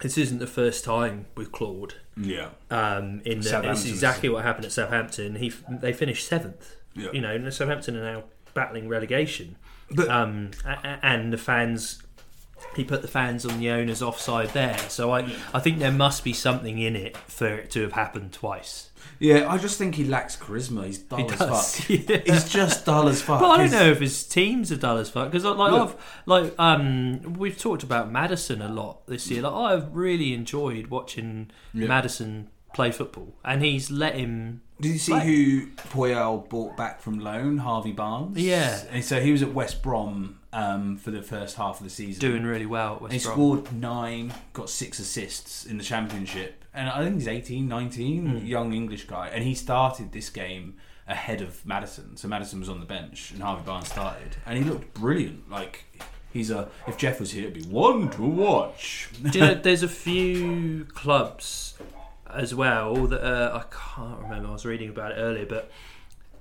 [0.00, 1.94] this isn't the first time with Claude.
[2.16, 2.50] Yeah.
[2.70, 5.36] Um, in that it's exactly what happened at Southampton.
[5.36, 6.76] He they finished seventh.
[6.94, 7.10] Yeah.
[7.12, 9.56] You know, and Southampton are now battling relegation.
[9.90, 12.02] But- um, and the fans.
[12.76, 16.24] He put the fans on the owner's offside there, so I, I think there must
[16.24, 18.90] be something in it for it to have happened twice.
[19.20, 20.86] Yeah, I just think he lacks charisma.
[20.86, 21.88] He's dull He as does, fuck.
[22.08, 22.20] yeah.
[22.26, 23.38] He's just dull as fuck.
[23.40, 25.90] But I don't know if his teams are dull as fuck because like Look.
[25.90, 29.42] I've like um we've talked about Maddison a lot this year.
[29.42, 31.86] Like I've really enjoyed watching Yeah.
[31.86, 34.62] Maddison play football, and he's let him.
[34.80, 35.22] Did you see Right.
[35.22, 37.58] who Puel brought back from loan?
[37.58, 38.36] Harvey Barnes.
[38.36, 38.82] Yeah.
[38.90, 42.20] And so he was at West Brom um, for the first half of the season.
[42.20, 47.02] Doing really well at he scored nine, got six assists in the championship, and I
[47.04, 48.46] think he's 18, 19, Hmm.
[48.46, 50.74] young English guy, and he started this game
[51.06, 52.16] ahead of Maddison.
[52.16, 55.50] So Maddison was on the bench, and Harvey Barnes started, and he looked brilliant.
[55.50, 55.84] Like
[56.32, 59.08] he's a if Jeff was here, it'd be one to watch.
[59.22, 61.74] Do you know, there's a few clubs
[62.32, 64.48] as well that uh, I can't remember.
[64.48, 65.70] I was reading about it earlier, but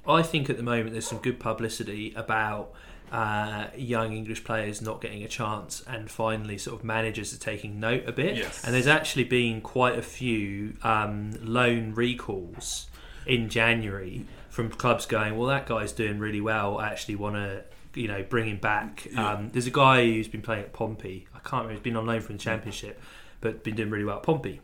[0.08, 2.72] I think at the moment there's some good publicity about
[3.14, 7.80] uh, young English players not getting a chance, and finally, sort of managers are taking
[7.80, 8.36] note a bit.
[8.36, 8.64] Yes.
[8.66, 12.88] And there's actually been quite a few um, loan recalls
[13.28, 16.78] in January from clubs going, "Well, that guy's doing really well.
[16.80, 17.64] I actually want to."
[17.96, 19.06] You know, bring him back.
[19.12, 19.34] Yeah.
[19.34, 21.28] Um, there's a guy who's been playing at Pompey.
[21.36, 21.74] I can't remember.
[21.74, 23.00] He's been on loan from the Championship,
[23.40, 24.62] but been doing really well at Pompey.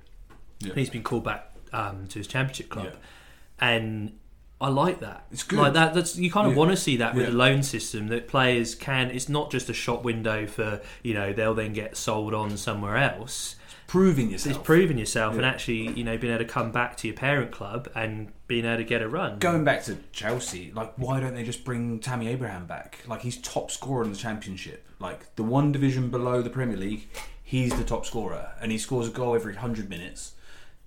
[0.62, 0.74] Yeah.
[0.74, 3.68] He's been called back um, to his Championship club, Yeah.
[3.70, 4.18] and
[4.62, 5.26] I like that.
[5.32, 5.60] It's good.
[5.60, 5.94] Like that.
[5.94, 6.60] That's you kind of Yeah.
[6.60, 7.30] want to see that with Yeah.
[7.32, 9.10] the loan system that players can.
[9.10, 12.98] It's not just a shop window for you know they'll then get sold on somewhere
[12.98, 13.56] else.
[13.88, 14.58] Proving yourself.
[14.58, 17.52] It's proving yourself and actually you know being able to come back to your parent
[17.52, 19.40] club and being able to get a run.
[19.40, 23.00] Going back to Chelsea, like why don't they just bring Tammy Abraham back?
[23.08, 24.86] Like he's top scorer in the championship.
[25.00, 27.08] Like the one division below the Premier League,
[27.42, 30.34] he's the top scorer, and he scores a goal every hundred minutes.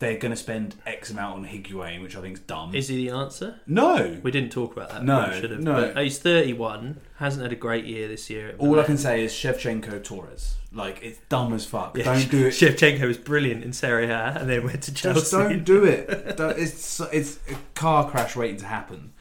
[0.02, 2.74] They're going to spend X amount on Higuain, which I think is dumb.
[2.74, 3.60] Is he the answer?
[3.68, 4.18] no.
[4.22, 5.04] We didn't talk about that.
[5.04, 5.60] No, should have.
[5.60, 5.92] no.
[5.94, 7.00] But he's 31.
[7.18, 8.56] Hasn't had a great year this year.
[8.58, 10.56] All I can say is Shevchenko Torres.
[10.72, 11.96] Like it's dumb as fuck.
[11.96, 12.50] Yeah, Don't do it.
[12.52, 15.20] Shevchenko was brilliant in Serie A and then went to Chelsea.
[15.20, 16.36] Just don't do it.
[16.36, 19.12] Don't- It's it's a car crash waiting to happen.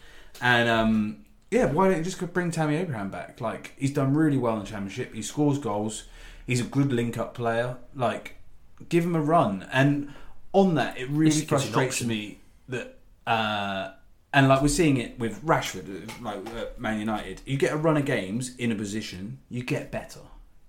[0.41, 3.39] And um, yeah, why don't you just bring Tammy Abraham back?
[3.39, 5.13] Like he's done really well in the championship.
[5.13, 6.05] He scores goals.
[6.47, 7.77] He's a good link-up player.
[7.93, 8.37] Like
[8.89, 9.67] give him a run.
[9.71, 10.11] And
[10.53, 12.97] on that, it really This gives you an frustrates me that.
[13.27, 13.91] Uh,
[14.33, 18.05] and like we're seeing it with Rashford, like Man United, you get a run of
[18.05, 20.21] games in a position, you get better.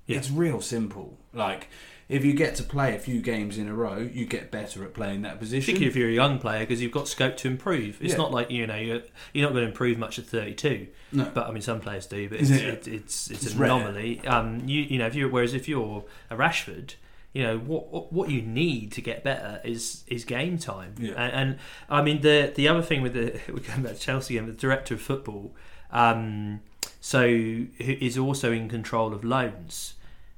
[0.07, 0.19] Yeah.
[0.19, 1.17] It's real simple.
[1.33, 1.69] Like
[2.09, 4.95] if you get to play a few games in a row, you get better at
[4.95, 5.63] playing that position.
[5.75, 7.99] Particularly if you're a young player, because you've got scope to improve.
[8.03, 8.19] It's Yeah.
[8.19, 10.89] not like you know you're, you're not going to improve much at 32.
[11.13, 11.31] No.
[11.33, 12.29] But I mean, some players do.
[12.29, 12.63] But it's it?
[12.65, 13.71] it, it's it's, It's an rare.
[13.71, 14.21] anomaly.
[14.27, 16.95] Um, you you know if you whereas if you're a Rashford,
[17.33, 20.95] you know what what- you need to get better is is game time.
[20.99, 21.13] Yeah.
[21.13, 24.37] And, and I mean the the other thing with the we're going back to Chelsea
[24.37, 25.55] and the director of football,
[25.91, 26.61] um,
[27.01, 29.95] so who is also in control of loans.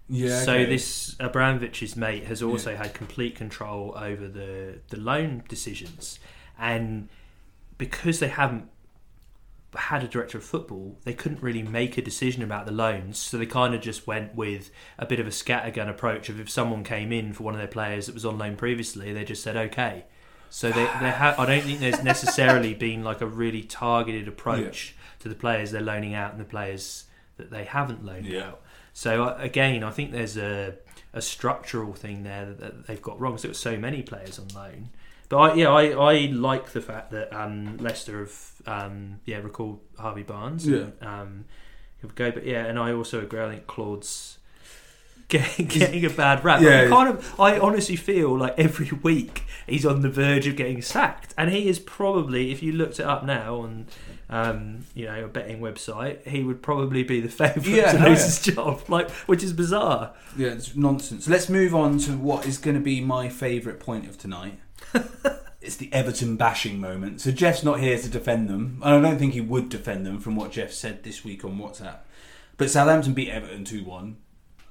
[0.09, 0.43] Yeah.
[0.43, 0.67] So okay.
[0.67, 6.19] this Abramovich's mate has also had complete control over the the loan decisions,
[6.59, 7.09] and
[7.79, 8.69] because they haven't
[9.77, 13.19] had a director of football, they couldn't really make a decision about the loans.
[13.19, 16.49] So they kind of just went with a bit of a scattergun approach of if
[16.51, 19.43] someone came in for one of their players that was on loan previously, they just
[19.43, 20.05] said okay.
[20.51, 24.95] So they, they ha- I don't think there's necessarily been like a really targeted approach
[25.21, 27.05] to the players they're loaning out and the players
[27.37, 28.49] that they haven't loaned Yeah.
[28.51, 28.61] out.
[28.93, 30.77] So uh, again, I think there's a
[31.13, 33.39] a structural thing there that, that they've got wrong.
[33.39, 34.91] So it's so many players on loan.
[35.39, 40.23] I, yeah, I, I like the fact that um, Leicester have um, yeah recalled Harvey
[40.23, 40.67] Barnes.
[40.67, 40.87] Yeah.
[41.01, 41.45] Um,
[42.03, 43.41] have go, but yeah, and I also agree.
[43.41, 44.39] I think Claude's
[45.29, 46.61] getting, getting a bad rap.
[46.61, 46.85] Yeah.
[46.85, 50.83] I kind of, I honestly feel like every week he's on the verge of getting
[50.83, 53.87] sacked, and he is probably, if you looked it up now on,
[54.29, 58.21] um, you know, a betting website, he would probably be the favourite Yeah, to lose
[58.21, 58.25] yeah.
[58.25, 60.13] his job, like which is bizarre.
[60.37, 61.29] Yeah, it's nonsense.
[61.29, 64.59] Let's move on to what is going to be my favourite point of tonight.
[65.61, 67.21] it's the Everton bashing moment.
[67.21, 70.19] So Jeff's not here to defend them, and I don't think he would defend them
[70.21, 71.99] from what Jeff said this week on WhatsApp.
[72.57, 74.19] But Southampton beat Everton two one,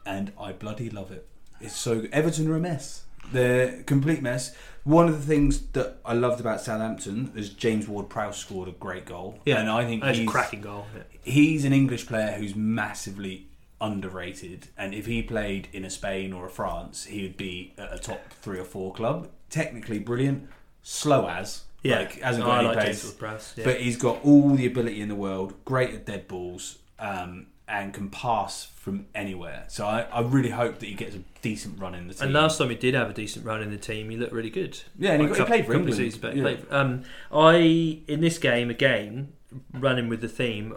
[0.06, 1.28] and I bloody love it.
[1.60, 2.12] It's so good.
[2.14, 3.04] Everton are a mess.
[3.32, 4.54] They're a complete mess.
[4.84, 9.06] One of the things that I loved about Southampton is James Ward-Prowse scored a great
[9.06, 10.86] goal, Yeah, and I think that's a he's cracking goal.
[10.94, 11.04] Yeah.
[11.24, 13.48] he's an English player who's massively
[13.80, 17.94] underrated, and if he played in a Spain or a France, he would be at
[17.94, 19.30] a top three or four club.
[19.54, 20.50] Technically brilliant,
[20.82, 23.66] slow as Yeah, like hasn't got I any like pace, Ward-Prowse, yeah.
[23.66, 25.54] but he's got all the ability in the world.
[25.64, 26.80] Great at dead balls.
[26.98, 29.66] Um, and can pass from anywhere.
[29.68, 32.24] So I, I really hope that he gets a decent run in the team.
[32.26, 34.50] And last time he did have a decent run in the team, he looked really
[34.50, 34.80] good.
[35.00, 36.22] Yeah, and he got- he played for England.
[36.22, 36.42] back, Yeah.
[36.42, 39.34] played um, I in this game again,
[39.72, 40.76] running with the theme,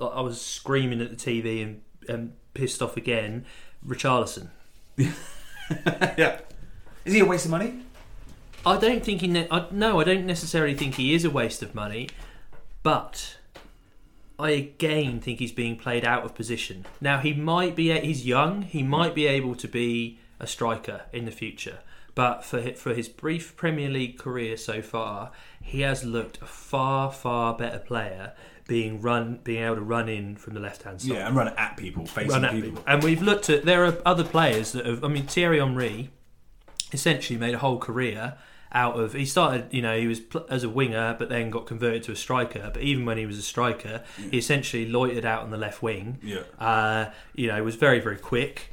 [0.00, 3.44] I was screaming at the TV and, and pissed off again.
[3.86, 4.48] Richarlison.
[4.96, 6.40] yeah.
[7.04, 7.80] Is he a waste of money?
[8.66, 9.26] I don't think he.
[9.28, 12.08] Ne- I, no, I don't necessarily think he is a waste of money,
[12.82, 13.36] but
[14.38, 16.86] I again think he's being played out of position.
[17.00, 17.98] Now he might be.
[18.00, 18.62] He's young.
[18.62, 21.78] He might be able to be a striker in the future.
[22.14, 25.30] But for for his brief Premier League career so far,
[25.62, 28.32] he has looked a far far better player,
[28.66, 31.48] being run, being able to run in from the left hand side Yeah, and run
[31.56, 32.70] at people, facing run at people.
[32.70, 32.84] people.
[32.88, 35.04] And we've looked at there are other players that have.
[35.04, 36.10] I mean, Thierry Henry
[36.92, 38.36] essentially made a whole career
[38.72, 39.12] out of.
[39.14, 42.12] He started, you know, he was pl- as a winger, but then got converted to
[42.12, 42.70] a striker.
[42.72, 46.18] But even when he was a striker, he essentially loitered out on the left wing.
[46.22, 46.42] Yeah.
[46.58, 48.70] Uh, you know, was very very quick.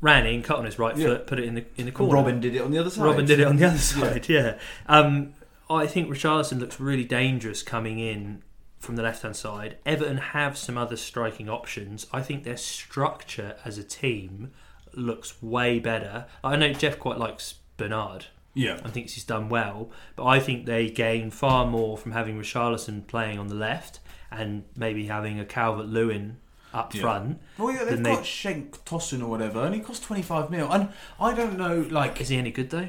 [0.00, 1.06] Ran in, cut on his right Yeah.
[1.08, 2.14] foot, put it in the in the corner.
[2.14, 3.04] Robin did it on the other side.
[3.04, 4.58] Robin did it on the other side, yeah.
[4.86, 5.34] Um,
[5.68, 8.42] I think Richarlison looks really dangerous coming in
[8.78, 9.78] from the left hand side.
[9.86, 12.06] Everton have some other striking options.
[12.12, 14.50] I think their structure as a team
[14.92, 16.26] looks way better.
[16.44, 18.26] I know Jeff quite likes Bernard.
[18.54, 18.78] Yeah.
[18.84, 23.06] I think he's done well, but I think they gain far more from having Richarlison
[23.06, 24.00] playing on the left
[24.30, 26.36] and maybe having a Calvert Lewin
[26.74, 27.00] up Yeah.
[27.02, 27.40] front.
[27.58, 30.70] Well, yeah, they've got they- Cenk Tosun or whatever, and he cost 25 mil.
[30.72, 30.88] And
[31.20, 32.88] I don't know, like, Is he any good though?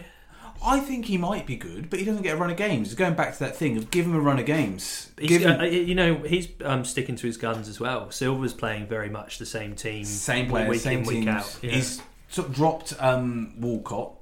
[0.66, 2.94] I think he might be good, but he doesn't get a run of games.
[2.94, 5.12] Going back to that thing of give him a run of games.
[5.18, 8.10] Give him uh, you know, he's um, sticking to his guns as well.
[8.12, 11.28] Silva's playing very much the same team, same players, week same in, week teams.
[11.28, 11.60] out.
[11.62, 11.72] Yeah.
[11.72, 14.14] He's sort of dropped um, Walcott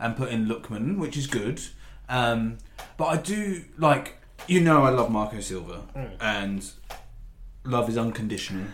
[0.00, 1.60] and put in Lookman, which is good.
[2.08, 2.58] Um,
[2.96, 4.16] but I do like,
[4.48, 6.10] you know, I love Marco Silva, Mm.
[6.20, 6.70] and
[7.64, 8.64] love is unconditional.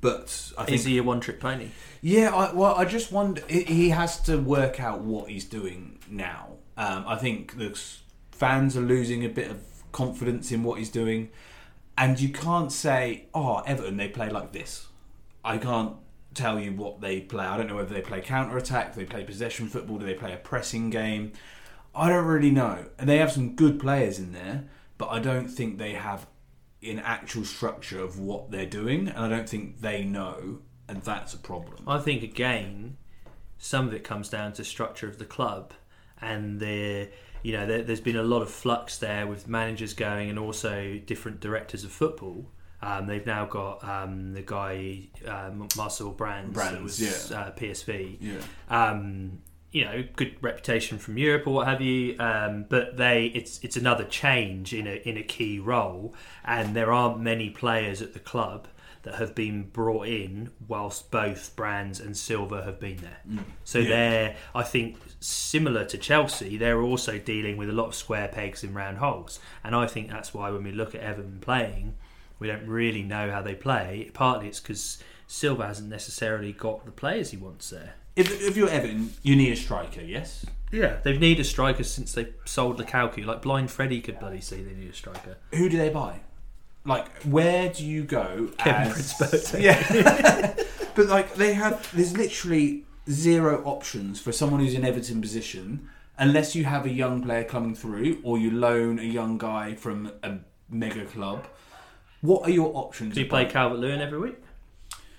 [0.00, 1.68] But I think Is he a one-trick pony?
[2.02, 3.42] Yeah, I, well, I just wonder.
[3.48, 6.48] he- He has to work out what he's doing now.
[6.76, 7.76] Um, I think the
[8.30, 9.58] fans are losing a bit of
[9.92, 11.30] confidence in what he's doing,
[11.96, 14.86] and you can't say, "Oh, Everton, they play like this."
[15.42, 15.94] I can't
[16.36, 17.44] tell you what they play.
[17.44, 20.32] I don't know whether they play counter attack, they play possession football, do they play
[20.32, 21.32] a pressing game?
[21.94, 22.86] I don't really know.
[22.98, 24.64] And they have some good players in there,
[24.98, 26.26] but I don't think they have
[26.82, 31.34] an actual structure of what they're doing, and I don't think they know, and that's
[31.34, 31.88] a problem.
[31.88, 32.96] I think again,
[33.58, 35.72] some of it comes down to structure of the club,
[36.20, 37.08] and the
[37.42, 41.00] you know there, there's been a lot of flux there with managers going and also
[41.06, 42.50] different directors of football.
[42.82, 47.36] Um, they've now got um, the guy um, Marcel Brands, Brands, was yeah.
[47.38, 48.16] uh, PSV.
[48.20, 48.40] Yeah.
[48.68, 49.38] um,
[49.72, 52.16] you know, good reputation from Europe or what have you.
[52.18, 56.14] Um, but they, it's it's another change in a in a key role,
[56.44, 58.68] and there aren't many players at the club
[59.02, 63.20] that have been brought in whilst both Brands and Silva have been there.
[63.62, 63.88] So Yeah.
[63.88, 66.56] they're, I think, similar to Chelsea.
[66.56, 70.08] They're also dealing with a lot of square pegs in round holes, and I think
[70.10, 71.94] that's why when we look at Everton playing,
[72.38, 74.10] we don't really know how they play.
[74.12, 77.94] Partly it's because Silva hasn't necessarily got the players he wants there.
[78.14, 80.46] If, if you're Everton, you need a striker, yes?
[80.72, 83.24] Yeah, they've needed a striker since they sold Lukaku.
[83.24, 85.36] Like blind Freddie could bloody see they need a striker.
[85.54, 86.20] Who do they buy?
[86.84, 89.14] Like, where do you go Kevin as...
[89.14, 89.54] Prince.
[89.58, 90.54] Yeah.
[90.94, 91.90] but, like, they have...
[91.92, 97.22] There's literally zero options for someone who's in Everton position unless you have a young
[97.22, 100.38] player coming through or you loan a young guy from a
[100.70, 101.46] mega club.
[102.26, 103.14] What are your options?
[103.14, 104.36] Do you play Calvert Lewin every week?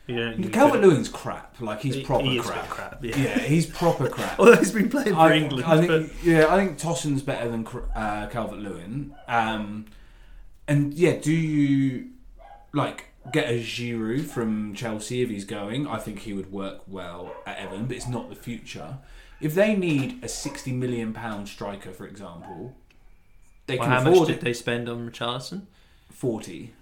[0.08, 1.60] You Calvert Lewin's crap.
[1.60, 2.70] Like, he's proper he crap.
[2.70, 3.18] crap, yeah.
[3.18, 4.40] yeah, he's proper crap.
[4.40, 5.66] Although he's been playing for I, England.
[5.66, 9.14] I think, but yeah, I think Tosun's better than uh, Calvert Lewin.
[9.28, 9.86] Um,
[10.68, 12.10] and yeah, do you
[12.74, 15.88] like get a Giroud from Chelsea if he's going?
[15.88, 19.00] I think he would work well at Everton, but it's not the future.
[19.42, 22.76] If they need a sixty million pound striker, for example,
[23.66, 24.42] they well, can how much did it.
[24.42, 25.64] they spend on Richarlison?
[26.10, 26.74] forty.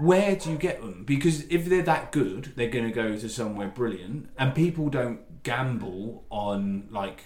[0.00, 1.04] Where do you get them?
[1.04, 5.42] Because if they're that good, they're going to go to somewhere brilliant, and people don't
[5.42, 7.24] gamble on like.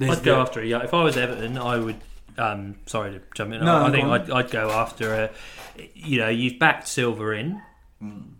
[0.00, 0.82] I'd go the- after a young.
[0.82, 1.96] If I was Everton, I would.
[2.38, 3.64] Um, sorry to jump in.
[3.64, 4.04] No, I, I think.
[4.06, 5.30] I'd, I'd go after a.
[5.94, 7.60] You know, you've backed Silva in.
[8.02, 8.34] Mm.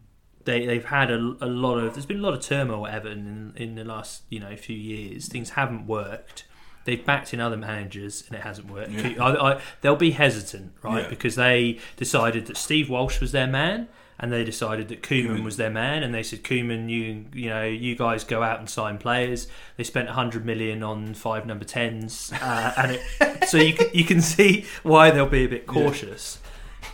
[0.44, 1.94] They they've had a, a lot of.
[1.94, 4.76] There's been a lot of turmoil at Everton in, in the last you know few
[4.76, 5.28] years.
[5.28, 6.44] Things haven't worked.
[6.84, 8.90] They've backed in other managers and it hasn't worked.
[8.90, 9.22] Yeah.
[9.22, 11.04] I, I, they'll be hesitant, right?
[11.04, 11.08] Yeah.
[11.08, 15.42] Because they decided that Steve Walsh was their man, and they decided that Koeman.
[15.42, 18.70] was their man, and they said, "Koeman, you you know, you guys go out and
[18.70, 23.74] sign players." They spent 100 million on five number tens, uh, and it, so you
[23.74, 26.38] can, you can see why they'll be a bit cautious.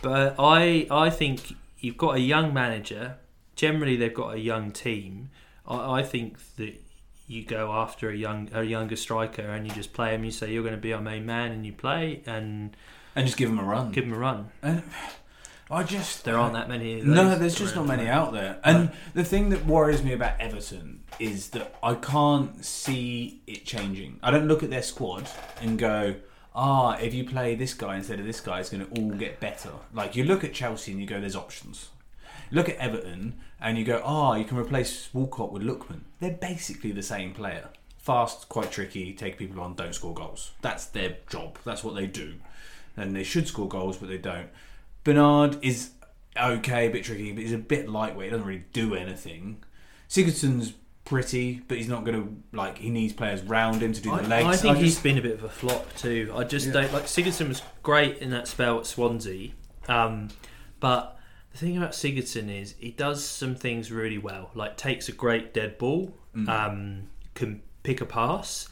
[0.01, 3.17] But I I think you've got a young manager.
[3.55, 5.29] Generally, they've got a young team.
[5.67, 6.81] I, I think that
[7.29, 10.25] you go after a young a younger striker and you just play him.
[10.25, 12.75] You say you're going to be our main man, and you play and
[13.15, 13.91] and just give them a run.
[13.91, 14.49] give him a run.
[14.63, 14.81] And
[15.69, 17.01] I just There aren't that many.
[17.01, 18.59] No, there's just not many out there.
[18.63, 24.19] And the thing that worries me about Everton is that I can't see it changing.
[24.23, 25.29] I don't look at their squad
[25.61, 26.15] and go,
[26.55, 29.39] ah, if you play this guy instead of this guy, it's going to all get
[29.39, 29.69] better.
[29.93, 31.89] Like you look at Chelsea and you go, there's options.
[32.49, 36.01] Look at Everton and you go, ah, you can replace Walcott with Lookman.
[36.19, 37.69] They're basically the same player.
[37.97, 40.51] Fast, quite tricky, take people on, don't score goals.
[40.61, 41.57] That's their job.
[41.65, 42.35] That's what they do.
[42.97, 44.47] And they should score goals, but they don't.
[45.03, 45.91] Bernard is
[46.39, 48.25] okay, a bit tricky, but he's a bit lightweight.
[48.25, 49.63] He doesn't really do anything.
[50.09, 50.73] Sigurdsson's
[51.05, 52.77] pretty, but he's not going to like.
[52.77, 54.47] He needs players round him to do the I, legs.
[54.47, 56.31] I think I he's just- been a bit of a flop too.
[56.35, 56.73] I just Yeah.
[56.73, 59.51] don't like Sigurdsson was great in that spell at Swansea,
[59.87, 60.29] um,
[60.79, 61.17] but
[61.51, 64.51] the thing about Sigurdsson is he does some things really well.
[64.53, 66.47] Like takes a great dead ball, Mm.
[66.47, 68.67] um, can pick a pass,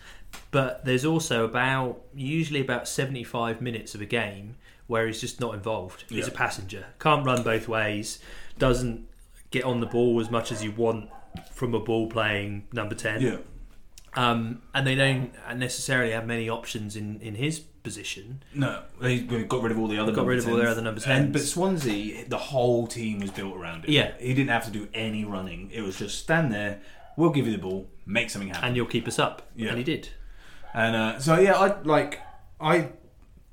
[0.51, 5.53] but there's also about usually about 75 minutes of a game where he's just not
[5.55, 6.03] involved.
[6.07, 6.33] He's Yeah.
[6.33, 8.19] a passenger, can't run both ways,
[8.59, 9.07] doesn't
[9.51, 11.09] get on the ball as much as you want
[11.51, 13.37] from a ball playing number 10 yeah.
[14.15, 18.43] um, and they don't necessarily have many options in, in his position.
[18.53, 20.11] No, they got rid of all the other.
[20.11, 23.55] Got rid of all their other number And, but Swansea, the whole team was built
[23.55, 23.91] around him.
[23.91, 24.11] Yeah.
[24.19, 25.71] he didn't have to do any running.
[25.73, 26.81] It was just stand there.
[27.15, 28.65] We'll give you the ball, make something happen.
[28.65, 29.43] And you'll keep us up.
[29.55, 29.69] Yeah.
[29.69, 30.09] And he did.
[30.73, 32.19] And uh, so yeah, I like
[32.59, 32.89] I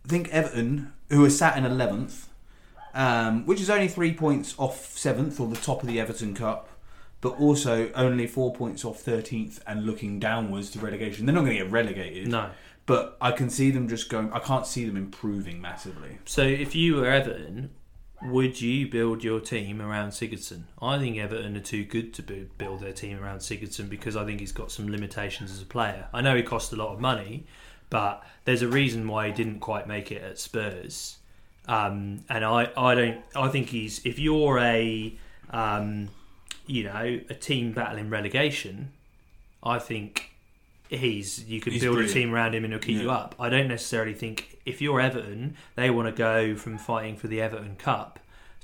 [0.06, 2.28] think Everton, who are sat in eleventh,
[2.92, 6.68] um, which is only three points off seventh or the top of the Everton Cup,
[7.20, 11.24] but also only four points off thirteenth and looking downwards to relegation.
[11.24, 12.28] They're not going to get relegated.
[12.28, 12.50] No.
[12.86, 14.32] But I can see them just going.
[14.32, 16.18] I can't see them improving massively.
[16.26, 17.70] So if you were Everton,
[18.24, 20.64] would you build your team around Sigurdsson?
[20.80, 24.40] I think Everton are too good to build their team around Sigurdsson because I think
[24.40, 26.08] he's got some limitations as a player.
[26.12, 27.46] I know he cost a lot of money,
[27.90, 31.18] but there's a reason why he didn't quite make it at Spurs.
[31.66, 33.22] Um, and I, I don't.
[33.34, 34.04] I think he's.
[34.04, 35.16] If you're a,
[35.50, 36.08] um,
[36.66, 38.92] you know, a team battling relegation,
[39.62, 40.33] I think
[40.88, 41.44] he's.
[41.44, 42.16] You can He's build brilliant.
[42.16, 43.34] a team around him and he'll keep you up.
[43.38, 47.40] I don't necessarily think if you're Everton, they want to go from fighting for the
[47.40, 48.18] Everton Cup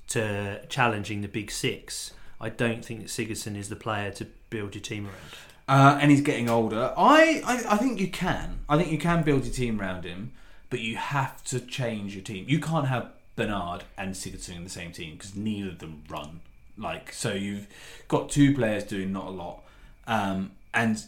[0.08, 2.12] to challenging the Big Six.
[2.40, 5.16] I don't think that Sigurdsson is the player to build your team around.
[5.68, 6.92] Uh, and he's getting older.
[6.96, 8.60] I, I I think you can.
[8.68, 10.32] I think you can build your team around him,
[10.68, 12.44] but you have to change your team.
[12.48, 16.40] You can't have Bernard and Sigurdsson in the same team because neither of them run.
[16.76, 17.68] Like so, you've
[18.08, 19.62] got two players doing not a lot,
[20.06, 21.00] um, and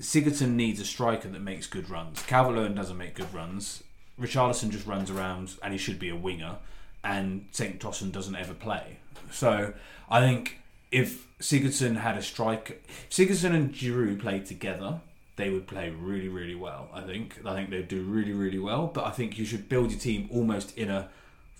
[0.00, 2.22] Sigurdsson needs a striker that makes good runs.
[2.22, 3.82] Calvert-Lewin doesn't make good runs.
[4.20, 6.56] Richarlison just runs around, and he should be a winger.
[7.04, 8.98] And Cenk Tosun doesn't ever play.
[9.30, 9.74] So
[10.10, 10.58] I think
[10.90, 15.00] if Sigurdsson had a striker, if Sigurdsson and Giroud played together,
[15.36, 16.88] they would play really, really well.
[16.92, 17.38] I think.
[17.44, 18.86] I think they'd do really, really well.
[18.86, 21.08] But I think you should build your team almost in a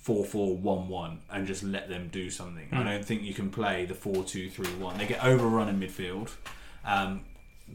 [0.06, 2.68] 4-4-1-1 and just let them do something.
[2.72, 4.98] I don't think you can play the 4-2-3-1.
[4.98, 6.30] They get overrun in midfield.
[6.84, 7.22] Um,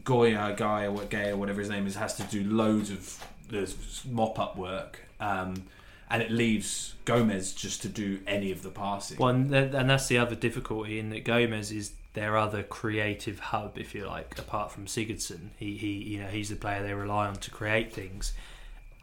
[0.04, 3.72] Goya, Guy, or Gay, or whatever his name is, has to do loads of the
[4.10, 5.64] mop up work, um,
[6.10, 9.18] and it leaves Gomez just to do any of the passing.
[9.18, 13.38] Well, and, th- and that's the other difficulty in that Gomez is their other creative
[13.38, 15.50] hub, if you like, apart from Sigurdsson.
[15.58, 18.32] He, he, you know, he's the player they rely on to create things,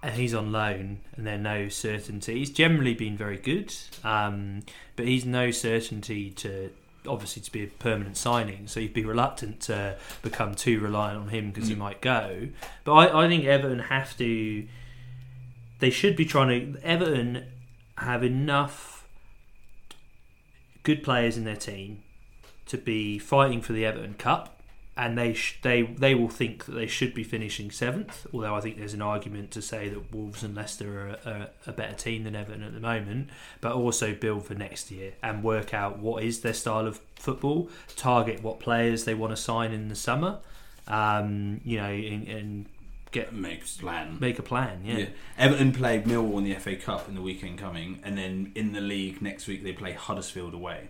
[0.03, 2.39] and he's on loan, and there's no certainty.
[2.39, 3.73] He's generally been very good,
[4.03, 4.61] um,
[4.95, 6.71] but he's no certainty to
[7.07, 8.67] obviously to be a permanent signing.
[8.67, 11.79] So you'd be reluctant to become too reliant on him because he Mm.
[11.79, 12.49] might go.
[12.83, 14.67] But I, I think Everton have to.
[15.79, 16.83] They should be trying to.
[16.85, 17.45] Everton
[17.97, 19.07] have enough
[20.83, 22.03] good players in their team
[22.65, 24.58] to be fighting for the Everton Cup,
[24.99, 28.27] and they sh- they they will think that they should be finishing seventh.
[28.33, 31.69] Although I think there's an argument to say that Wolves and Leicester are a, a,
[31.69, 33.29] a better team than Everton at the moment,
[33.61, 37.69] but also build for next year and work out what is their style of football,
[37.95, 40.39] target what players they want to sign in the summer,
[40.89, 42.65] um, you know, and, and
[43.11, 44.17] get makes plan.
[44.19, 44.81] make a plan.
[44.83, 44.97] Yeah.
[44.97, 45.05] Yeah.
[45.37, 48.81] Everton played Millwall in the FA Cup in the weekend coming, and then in the
[48.81, 50.89] league next week they play Huddersfield away.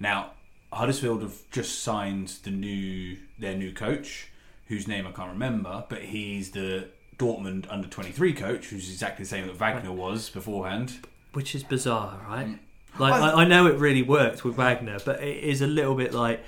[0.00, 0.32] Now,
[0.74, 4.28] Huddersfield have just signed the new their new coach,
[4.66, 9.24] whose name I can't remember, but he's the Dortmund under twenty three coach, who's exactly
[9.24, 11.06] the same that Wagner was beforehand.
[11.32, 12.46] which is bizarre, right?
[12.46, 12.58] Mm.
[12.98, 16.14] Like I- I, know it really worked with Wagner, but it is a little bit
[16.14, 16.44] like,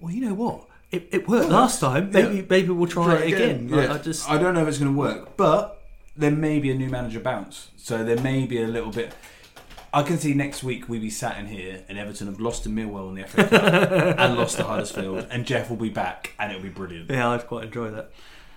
[0.00, 0.66] well, you know what?
[0.92, 2.10] It, it worked Well, last time.
[2.12, 2.42] Maybe yeah.
[2.48, 3.68] maybe we'll try, it again.
[3.68, 3.94] Like, Yeah.
[3.94, 5.82] I just I don't know if it's going to work, but
[6.16, 9.14] there may be a new manager bounce, so there may be a little bit.
[9.92, 12.68] I can see next week we be sat in here and Everton have lost to
[12.68, 16.52] Millwall in the FA Cup and lost to Huddersfield, and Jeff will be back and
[16.52, 17.10] it'll be brilliant.
[17.10, 18.10] yeah, I'd quite enjoy that.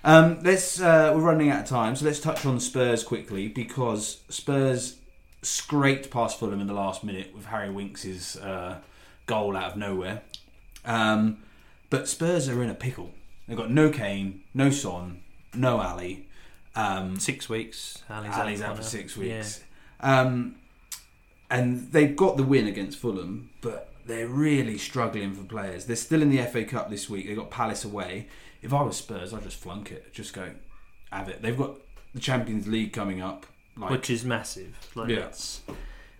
[0.04, 4.20] Um, let's uh, we're running out of time, so let's touch on Spurs quickly because
[4.28, 4.98] Spurs
[5.42, 8.78] scraped past Fulham in the last minute with Harry Winks' uh,
[9.26, 10.22] goal out of nowhere.
[10.84, 11.42] Um,
[11.90, 13.12] but Spurs are in a pickle.
[13.48, 15.22] They've got no Kane, no Son,
[15.54, 16.28] no Ali.
[16.76, 18.02] Um, Six weeks.
[18.10, 19.36] Ali's, Ali's out out for six Yeah.
[19.38, 19.62] weeks.
[20.00, 20.56] Um,
[21.54, 25.84] and they've got the win against Fulham, but they're really struggling for players.
[25.86, 27.26] They're still in the FA Cup this week.
[27.26, 28.28] They've got Palace away.
[28.62, 30.12] If I was Spurs, I'd just flunk it.
[30.12, 30.50] Just go,
[31.12, 31.42] have it.
[31.42, 31.76] They've got
[32.14, 33.46] the Champions League coming up.
[33.76, 34.76] Like, which is massive.
[34.94, 35.26] Like Yeah.
[35.26, 35.62] it's,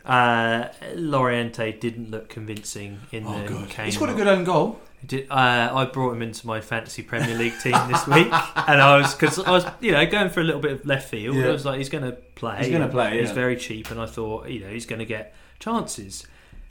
[0.04, 4.80] uh, Llorente didn't look convincing in oh the Kane he's got a good own goal.
[5.06, 8.26] Did, uh, I brought him into my fantasy Premier League team this week,
[8.56, 11.08] and I was because I was you know going for a little bit of left
[11.08, 11.36] field.
[11.36, 11.48] Yeah.
[11.48, 12.58] I was like, he's going to play.
[12.58, 13.34] He's gonna play, He's yeah.
[13.34, 16.26] very cheap, and I thought you know he's going to get chances.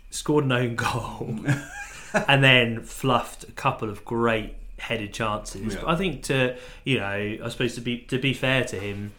[0.09, 1.39] Scored an own goal,
[2.27, 5.75] and then fluffed a couple of great headed chances.
[5.75, 5.83] Yeah.
[5.85, 9.11] I think to you know, I suppose to be to be fair to him,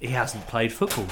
[0.00, 1.06] he hasn't played football.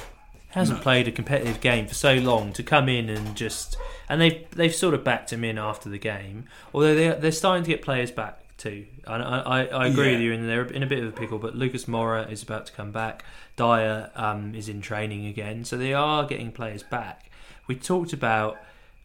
[0.52, 0.82] Hasn't No.
[0.82, 3.76] played a competitive game for so long to come in and just
[4.08, 6.44] and they've they've sort of backed him in after the game.
[6.74, 8.86] Although they they're starting to get players back too.
[9.06, 10.12] And I, I, I agree Yeah.
[10.12, 11.38] with you, and they're in a bit of a pickle.
[11.38, 13.24] But Lucas Moura is about to come back.
[13.56, 17.30] Dier um, is in training again, so they are getting players back.
[17.66, 18.58] We talked about.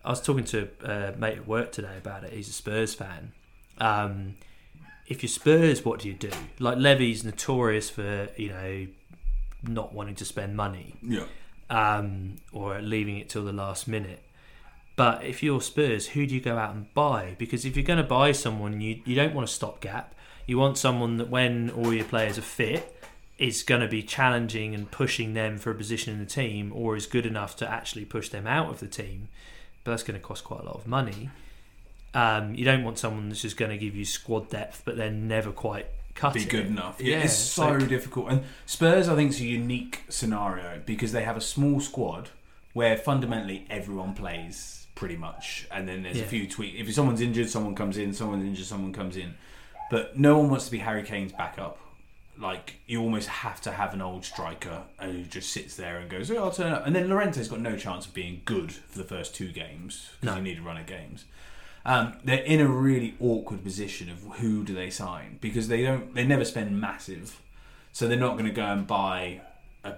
[0.06, 2.32] I was talking to a mate at work today about it.
[2.34, 3.32] He's a Spurs fan.
[3.80, 4.36] Um,
[5.08, 6.30] if you're Spurs, what do you do?
[6.60, 8.88] Like Levy's notorious for you know
[9.64, 11.26] not wanting to spend money Yeah,
[11.70, 14.22] um, or leaving it till the last minute.
[14.96, 17.36] But if you're Spurs, who do you go out and buy?
[17.38, 20.16] Because if you're going to buy someone, you you don't want a stopgap.
[20.46, 22.94] You want someone that when all your players are fit
[23.38, 26.96] is going to be challenging and pushing them for a position in the team, or
[26.96, 29.28] is good enough to actually push them out of the team.
[29.84, 31.30] But that's going to cost quite a lot of money.
[32.14, 35.28] Um, you don't want someone that's just going to give you squad depth, but then
[35.28, 35.86] never quite
[36.18, 36.50] cut be it.
[36.50, 37.00] good enough.
[37.00, 38.30] Yeah, it's so, so- difficult.
[38.32, 42.30] And Spurs, I think, is a unique scenario because they have a small squad
[42.74, 46.24] where fundamentally everyone plays pretty much, and then there's Yeah.
[46.24, 46.76] a few tweaks.
[46.80, 48.14] If someone's injured, someone comes in.
[48.14, 49.36] Someone's injured, someone comes in.
[49.90, 51.78] But no one wants to be Harry Kane's backup.
[52.40, 56.30] Like you almost have to have an old striker who just sits there and goes,
[56.30, 59.04] "Oh, I'll turn up." And then Lorenzo's got no chance of being good for the
[59.04, 60.38] first two games because No.
[60.38, 61.26] you need a run of games.
[61.88, 66.14] Um, they're in a really awkward position of who do they sign because they don't
[66.14, 67.42] they never spend massive,
[67.94, 69.40] so they're not going to go and buy
[69.86, 69.94] a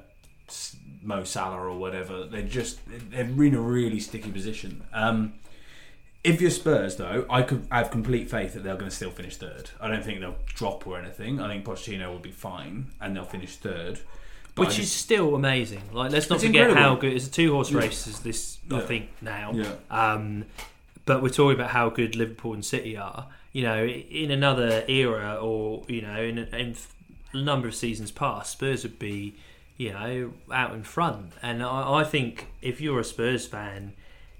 [1.01, 2.25] Mo Salah or whatever.
[2.25, 2.79] They're just
[3.09, 4.83] they're in a really sticky position.
[4.93, 5.33] Um,
[6.23, 9.09] if you're Spurs, though, I could I have complete faith that they're going to still
[9.11, 9.71] finish third.
[9.81, 11.39] I don't think they'll drop or anything.
[11.39, 13.99] I think Pochettino will be fine and they'll finish third.
[14.53, 15.81] But Which is still amazing.
[15.93, 16.81] Like, let's not forget incredible.
[16.81, 17.79] how good it's a two horse Yeah.
[17.79, 18.05] race.
[18.05, 18.57] Is this?
[18.71, 19.53] I think now.
[19.53, 19.71] yeah.
[19.89, 20.45] Um,
[21.09, 23.25] but we're talking about how good Liverpool and City are.
[23.51, 26.75] You know, in another era, or you know, in, in
[27.33, 29.33] a number of seasons past, Spurs would be,
[29.75, 31.31] you know, out in front.
[31.41, 33.93] And I, I think if you're a Spurs fan,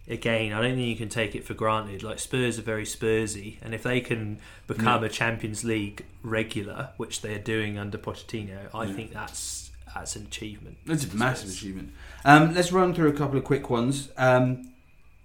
[0.08, 2.04] again, I don't think you can take it for granted.
[2.04, 7.22] Like Spurs are very Spursy, and if they can become a Champions League regular, which
[7.24, 8.94] they're doing under Pochettino, I Yeah.
[8.94, 10.78] think that's that's an achievement.
[10.86, 11.94] That's a massive achievement.
[12.24, 14.10] Um, let's run through a couple of quick ones.
[14.18, 14.70] Um,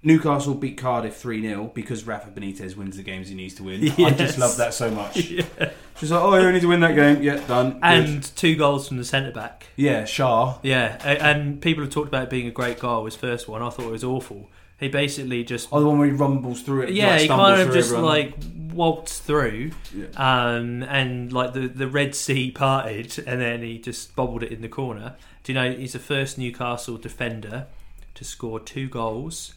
[0.04, 3.90] Newcastle beat Cardiff 3 0 because Rafa Benitez wins the games he needs to win.
[3.98, 5.14] I just love that so much.
[5.96, 7.22] She's like, oh, you need to win that game.
[7.22, 7.72] Yeah, done.
[7.74, 7.80] Good.
[7.82, 9.66] And two goals from the centre back.
[9.76, 10.58] Yeah, Schär.
[10.62, 13.04] Yeah, and people have talked about it being a great goal.
[13.06, 14.50] His first one, I thought it was awful.
[14.78, 16.90] He basically just, Oh, the one where he rumbles through it.
[16.94, 18.04] yeah, like, he kind of just everyone.
[18.04, 18.34] like
[18.72, 20.06] waltzed through, Yeah.
[20.16, 24.60] um, and like the the Red Sea parted, and then he just bobbled it in
[24.62, 25.14] the corner.
[25.44, 27.68] Do you know he's the first Newcastle defender
[28.14, 29.54] to score two goals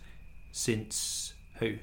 [0.58, 1.76] since who?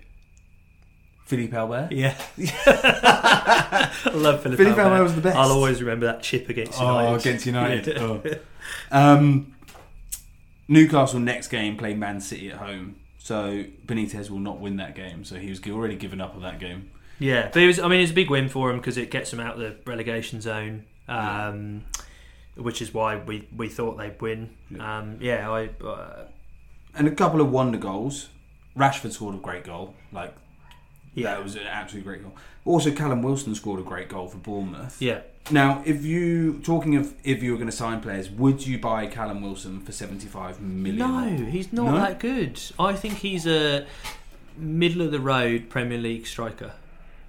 [1.27, 1.93] Philippe Albert.
[1.93, 4.59] Yeah, I love Philip.
[4.59, 4.81] Philippe Albert.
[4.83, 5.37] Albert was the best.
[5.37, 7.09] I'll always remember that chip against United.
[7.11, 7.99] Oh, against United.
[8.01, 8.22] Oh.
[8.91, 9.55] Um,
[10.68, 12.97] Newcastle next game play Man City at home.
[13.18, 15.25] So Benitez will not win that game.
[15.25, 16.91] So he was already given up on that game.
[17.18, 17.79] Yeah, but it was.
[17.79, 19.77] I mean, it's a big win for him because it gets him out of the
[19.87, 21.85] relegation zone, um,
[22.57, 24.51] which is why we, we thought they'd win.
[24.70, 24.99] Yeah.
[24.99, 26.25] Um, yeah, I uh,
[26.95, 28.29] And a couple of wonder goals.
[28.77, 29.95] Rashford scored a great goal.
[30.12, 30.35] Like,
[31.14, 32.35] yeah that was an absolutely great goal.
[32.64, 35.01] Also, Callum Wilson scored a great goal for Bournemouth.
[35.01, 35.20] yeah.
[35.51, 39.07] Now, if you talking of if you were going to sign players, would you buy
[39.07, 40.97] Callum Wilson for seventy five million?
[40.99, 41.97] No, he's not No?
[41.99, 42.59] that good.
[42.79, 43.87] I think he's a
[44.57, 46.72] middle of the road Premier League striker.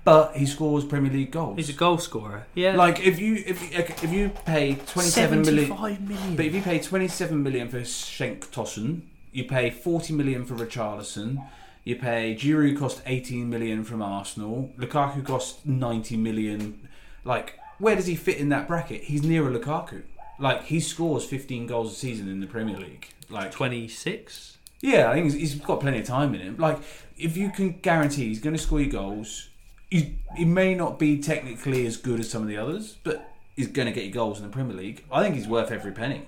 [0.05, 1.57] but he scores Premier League goals.
[1.57, 2.45] He's a goal scorer.
[2.53, 3.61] Yeah, like if you if
[4.03, 6.35] if you pay twenty seven million, 75 million.
[6.37, 9.01] but if you pay twenty seven million for Cenk Tosun,
[9.35, 11.47] you pay forty million for Richarlison.
[11.83, 14.71] You pay Giroud cost eighteen million from Arsenal.
[14.77, 16.87] Lukaku cost ninety million.
[17.23, 19.03] Like, where does he fit in that bracket?
[19.03, 20.03] He's nearer Lukaku.
[20.39, 23.09] Like he scores fifteen goals a season in the Premier League.
[23.29, 24.57] Like, Twenty six.
[24.81, 26.57] yeah, I think he's, he's got plenty of time in him.
[26.57, 26.77] Like,
[27.17, 29.49] if you can guarantee he's going to score goals,
[29.89, 33.67] he, he may not be technically as good as some of the others, but he's
[33.67, 35.03] going to get you goals in the Premier League.
[35.11, 36.27] I think he's worth every penny.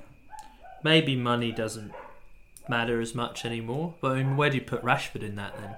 [0.84, 1.92] Maybe money doesn't
[2.70, 3.94] matter as much anymore.
[4.02, 5.76] But I mean, where do you put Rashford in that then?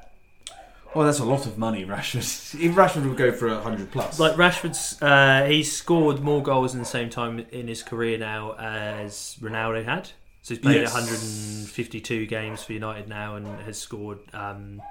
[0.96, 2.56] Well, that's a lot of money, Rashford.
[2.60, 6.74] If Rashford would go for a hundred plus, Like Rashford's, uh, he's scored more goals
[6.74, 10.08] in the same time in his career now as Ronaldo had.
[10.42, 10.94] So he's played Yes.
[10.94, 14.82] 152 games for United now and has scored, um,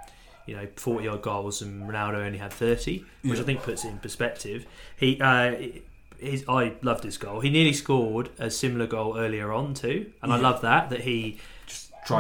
[0.47, 3.41] you know, 40 odd goals, and Ronaldo only had 30, which Yeah.
[3.43, 4.67] I think puts it in perspective.
[4.97, 5.57] He, uh,
[6.21, 7.41] his, I loved his goal.
[7.41, 11.39] He nearly scored a similar goal earlier on too, and I love that that he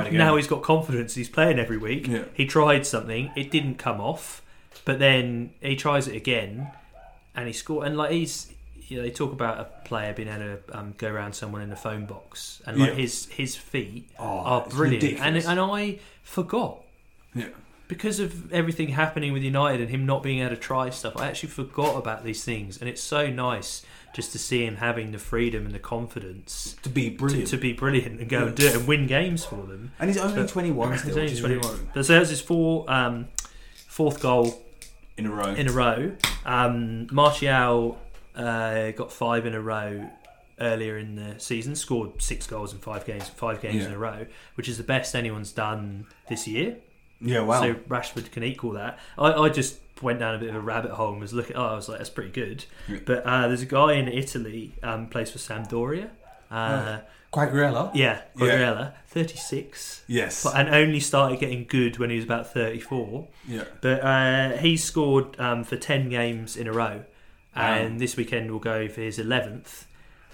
[0.08, 0.18] again.
[0.18, 1.14] now he's got confidence.
[1.14, 2.06] He's playing every week.
[2.06, 2.24] Yeah.
[2.34, 4.42] He tried something, it didn't come off,
[4.84, 6.70] but then he tries it again,
[7.34, 7.86] and he scored.
[7.86, 8.52] And like he's,
[8.86, 11.70] you know, they talk about a player being able to um, go around someone in
[11.72, 12.94] a phone box, and like Yeah.
[12.96, 15.02] his his feet Oh, are it's brilliant.
[15.04, 15.46] And ridiculous.
[15.46, 16.82] and I forgot
[17.34, 17.48] yeah.
[17.88, 21.16] Because of everything happening with United and him not being able to try stuff.
[21.16, 23.82] I actually forgot about these things, and it's so nice
[24.14, 26.76] just to see him having the freedom and the confidence.
[26.82, 27.48] to be brilliant.
[27.48, 29.92] to be brilliant and go and do it and win games for them.
[29.98, 30.92] and he's only twenty one.
[30.92, 31.60] He's only 21.
[31.72, 33.28] really- But so that's his four, um,
[33.86, 34.62] fourth goal
[35.16, 35.48] in a row.
[35.54, 36.12] in a row.
[36.44, 37.98] Um, Martial
[38.34, 40.08] uh, got five in a row
[40.60, 43.86] earlier in the season, scored six goals in five games, five games Yeah.
[43.86, 44.26] in a row,
[44.56, 46.76] which is the best anyone's done this year.
[47.20, 47.60] Yeah, wow.
[47.60, 48.98] So Rashford can equal that.
[49.18, 51.56] I, I just went down a bit of a rabbit hole and was looking.
[51.56, 52.64] Oh, I was like, that's pretty good.
[53.04, 56.10] But uh, there's a guy in Italy, um, plays for Sampdoria.
[56.50, 57.00] Uh,
[57.32, 57.90] Quagliarella.
[57.94, 58.46] Yeah, Oh.
[58.46, 58.52] Yeah.
[58.54, 60.04] Quagliarella, 36.
[60.06, 60.44] Yes.
[60.44, 63.28] But- and only started getting good when he was about 34.
[63.46, 63.64] yeah.
[63.82, 67.04] But uh, he scored um, for 10 games in a row.
[67.54, 67.98] And Wow.
[67.98, 69.84] this weekend will go for his 11th,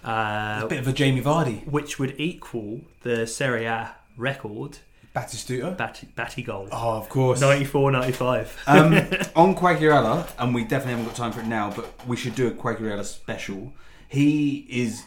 [0.05, 1.67] uh, a bit of a Jamie Vardy.
[1.67, 4.79] which would equal the Serie A record,
[5.15, 5.77] Batistuta.
[5.77, 6.69] Batty, Batty goal.
[6.73, 7.41] Oh, of course.
[7.41, 8.63] 94 95.
[8.67, 8.95] um,
[9.37, 12.49] on Quagliarella, and we definitely haven't got time for it now, but we should do
[12.49, 13.73] a Quagliarella special.
[14.09, 15.05] He is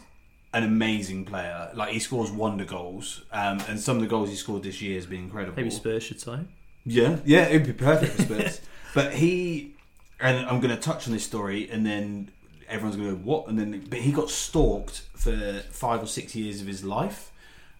[0.54, 1.70] an amazing player.
[1.74, 4.94] Like he scores wonder goals, um, and some of the goals he scored this year
[4.94, 5.56] has been incredible.
[5.56, 6.48] Maybe Spurs should sign.
[6.86, 8.60] Yeah, yeah, it'd be perfect for Spurs.
[8.94, 9.74] but he,
[10.20, 12.30] and I'm going to touch on this story, and then
[12.68, 16.34] everyone's going to go, "What?" And then, but he got stalked for five or six
[16.34, 17.30] years of his life,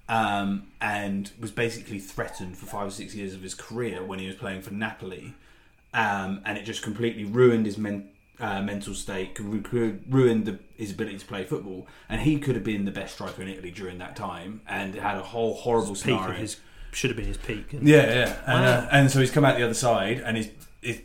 [0.09, 4.27] um, and was basically threatened for five or six years of his career when he
[4.27, 5.35] was playing for Napoli,
[5.95, 8.09] um, and it just completely ruined his men,
[8.41, 12.55] uh, mental state, ru- ru- ruined the, his ability to play football, and he could
[12.55, 15.95] have been the best striker in Italy during that time, and had a whole horrible
[15.95, 16.33] Peak scenario.
[16.37, 16.57] his
[16.91, 17.67] should have been his peak.
[17.73, 18.71] Yeah, yeah, and, Wow.
[18.71, 20.51] uh, and so he's come out the other side, and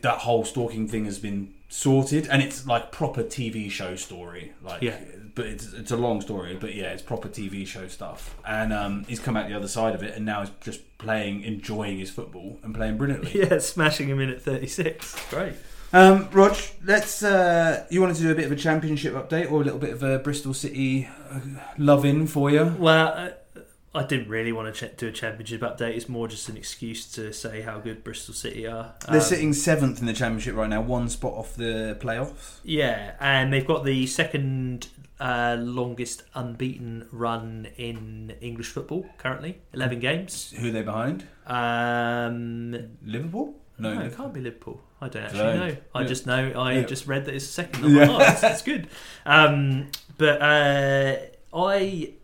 [0.00, 4.80] that whole stalking thing has been sorted, and it's like proper TV show story, like
[4.80, 4.98] Yeah.
[5.34, 9.04] But it's it's a long story, but yeah, it's proper TV show stuff, and um,
[9.08, 12.08] he's come out the other side of it, and now he's just playing, enjoying his
[12.10, 13.32] football, and playing brilliantly.
[13.42, 15.30] Yeah, smashing him in at 36.
[15.30, 15.54] Great.
[15.92, 17.22] Um, Rog, let's.
[17.24, 19.90] Uh, you wanted to do a bit of a championship update, or a little bit
[19.90, 21.40] of a Bristol City uh,
[21.78, 22.74] love in for you?
[22.78, 23.60] Well, uh,
[23.96, 25.96] I didn't really want to ch- do a championship update.
[25.96, 28.94] It's more just an excuse to say how good Bristol City are.
[29.08, 32.58] They're Um, sitting seventh in the championship right now, one spot off the playoffs.
[32.64, 34.88] Yeah, and they've got the second
[35.20, 40.52] uh, longest unbeaten run in English football currently, 11 games.
[40.58, 41.26] Who are they behind?
[41.46, 43.54] Um, Liverpool?
[43.78, 44.80] no, No, it can't be Liverpool.
[45.00, 45.76] I don't actually know.
[45.94, 46.06] I Yeah.
[46.06, 46.52] just know.
[46.56, 46.82] I Yeah.
[46.82, 47.90] just read that it's second.
[47.94, 48.06] Yeah.
[48.10, 48.88] oh, that's, that's good.
[49.26, 51.16] Um, but uh,
[51.54, 52.14] I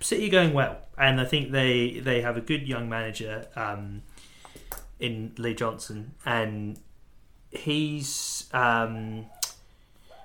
[0.00, 4.02] City are going well, and I think they they have a good young manager um,
[4.98, 6.78] in Lee Johnson, and
[7.50, 9.26] he's um,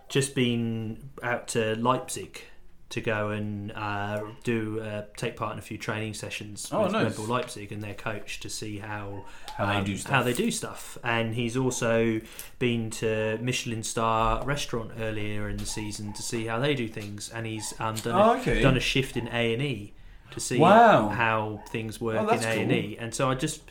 [0.09, 2.41] just been out to Leipzig
[2.89, 6.91] to go and uh, do uh, take part in a few training sessions Oh, with
[6.91, 7.03] nice.
[7.05, 9.25] Red Bull Leipzig and their coach to see how
[9.57, 10.11] How they um, do stuff.
[10.11, 10.97] how they do stuff.
[11.03, 12.21] And he's also
[12.59, 17.29] been to Michelin star restaurant earlier in the season to see how they do things,
[17.29, 18.61] and he's um, done Oh, a, okay.
[18.61, 19.93] done a shift in A and E
[20.31, 21.09] to see Wow.
[21.09, 22.97] how things work Oh, in A and E.
[22.99, 23.61] And so I just,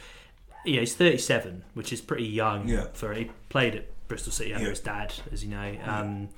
[0.66, 2.86] yeah, he's 37, which is pretty young Yeah.
[2.94, 4.70] for he played at Bristol City under Yeah.
[4.70, 5.76] his dad, as you know.
[5.84, 6.28] Um,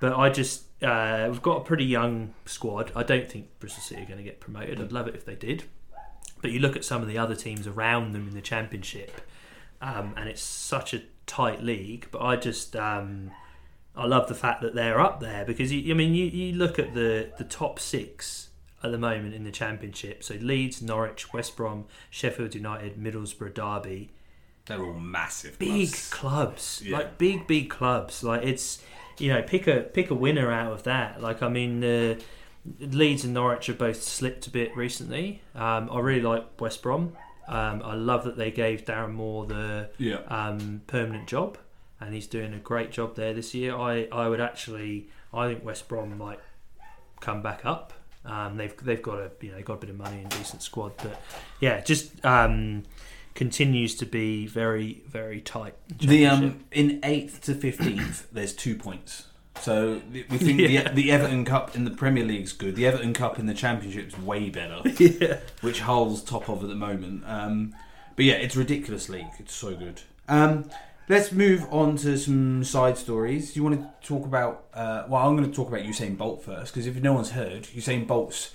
[0.00, 2.92] but I just uh, we've got a pretty young squad.
[2.94, 4.80] I don't think Bristol City are going to get promoted.
[4.80, 5.64] I'd love it if they did.
[6.42, 9.20] But you look at some of the other teams around them in the championship,
[9.80, 12.08] um, and it's such a tight league.
[12.10, 13.30] But I just um,
[13.96, 16.78] I love the fact that they're up there because you, I mean you, you look
[16.78, 18.50] at the the top six
[18.82, 20.22] at the moment in the championship.
[20.22, 24.10] So Leeds, Norwich, West Brom, Sheffield United, Middlesbrough, Derby
[24.66, 25.58] They're all massive.
[25.58, 26.10] big clubs.
[26.10, 26.98] clubs, Yeah.
[26.98, 28.22] like big big clubs.
[28.24, 28.82] Like it's
[29.18, 31.22] you know pick a pick a winner out of that.
[31.22, 32.16] Like I mean, uh,
[32.80, 35.40] Leeds and Norwich have both slipped a bit recently.
[35.54, 37.12] Um, I really like West Brom.
[37.48, 40.16] Um, I love that they gave Darren Moore the Yeah.
[40.26, 41.58] um, permanent job,
[42.00, 43.76] and he's doing a great job there this year.
[43.76, 46.40] I, I would actually, I think West Brom might
[47.20, 47.92] come back up.
[48.24, 50.94] Um, they've they've got a you know got a bit of money and decent squad,
[51.00, 51.22] but
[51.60, 52.82] yeah, just um,
[53.36, 55.74] continues to be very very tight.
[55.98, 59.26] The um in eighth to fifteenth, there's two points.
[59.60, 60.88] So th- we think Yeah.
[60.88, 62.76] the, the Everton Cup in the Premier League's good.
[62.76, 65.38] The Everton Cup in the Championship's way better, yeah.
[65.62, 67.22] which Hull's top of at the moment.
[67.26, 67.74] Um,
[68.16, 69.26] but yeah, it's ridiculous league.
[69.38, 70.02] It's so good.
[70.28, 70.68] Um,
[71.08, 73.56] let's move on to some side stories.
[73.56, 74.64] You want to talk about?
[74.74, 77.62] Uh, well, I'm going to talk about Usain Bolt first because if no one's heard,
[77.64, 78.50] Usain Bolt's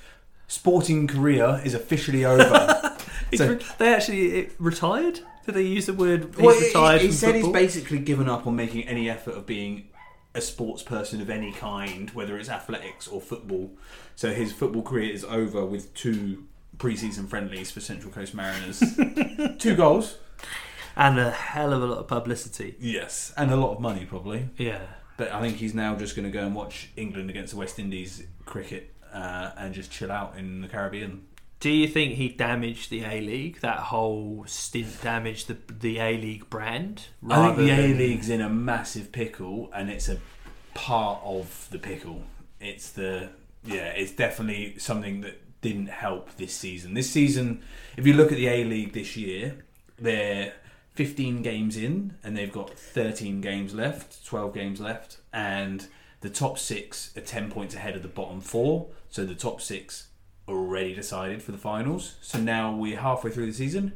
[0.47, 2.77] sporting career is officially over.
[3.32, 5.21] He's So- re- they actually retired.
[5.45, 6.36] Did they use the word?
[6.38, 7.53] Well, he- retired he, from said football?
[7.53, 9.88] he's basically given up on making any effort of being
[10.36, 13.71] a sports person of any kind, whether it's athletics or football.
[14.15, 16.45] So his football career is over with two
[16.77, 18.82] preseason friendlies for Central Coast Mariners.
[19.57, 20.17] two goals.
[20.95, 22.75] and a hell of a lot of publicity.
[22.79, 24.49] Yes, and a lot of money probably.
[24.57, 24.79] Yeah.
[25.17, 27.77] But I think he's now just going to go and watch England against the West
[27.79, 31.23] Indies cricket uh, and just chill out in the Caribbean.
[31.62, 33.62] Do you think he damaged the A League?
[33.62, 37.05] That whole stint damaged the the A League brand.
[37.30, 40.18] I think the A League's in a massive pickle, and it's a
[40.74, 42.24] part of the pickle.
[42.59, 43.30] It's the
[43.64, 46.95] yeah, it's definitely something that didn't help this season.
[46.95, 47.62] This season,
[47.95, 49.64] if you look at the A League this year,
[49.99, 50.53] they're
[50.95, 55.88] 15 games in, and they've got 13 games left, 12 games left, and
[56.22, 58.88] the top six are 10 points ahead of the bottom four.
[59.12, 60.07] So the top six
[60.47, 62.15] already decided for the finals.
[62.21, 63.93] So now we're halfway through the season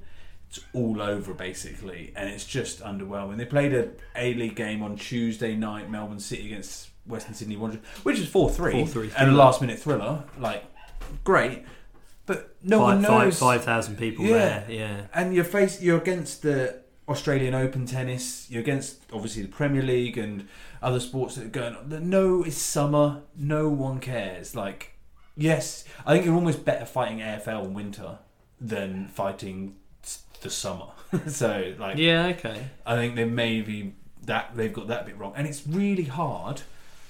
[0.50, 3.38] it's all over basically, and it's just underwhelming.
[3.38, 7.84] They played a A League game on Tuesday night, Melbourne City against Western Sydney Wanderers,
[8.04, 10.64] which is four three, 4-3 and a last minute thriller, like
[11.24, 11.66] great,
[12.26, 13.40] but no one five, five, knows.
[13.40, 14.32] 5,000 people Yeah.
[14.34, 14.66] there.
[14.70, 15.02] Yeah.
[15.14, 18.50] And you're face you're against the Australian Open tennis.
[18.50, 20.48] You're against obviously the Premier League and
[20.82, 22.10] other sports that are going on.
[22.10, 23.22] No, it's summer.
[23.36, 24.56] No one cares.
[24.56, 24.95] Like,
[25.36, 28.20] yes, I think you're almost better fighting AFL in winter
[28.60, 29.76] than fighting
[30.42, 30.88] the summer.
[31.28, 32.28] so, like, Yeah.
[32.28, 32.68] Okay.
[32.86, 36.62] I think they maybe that they've got that bit wrong, and it's really hard.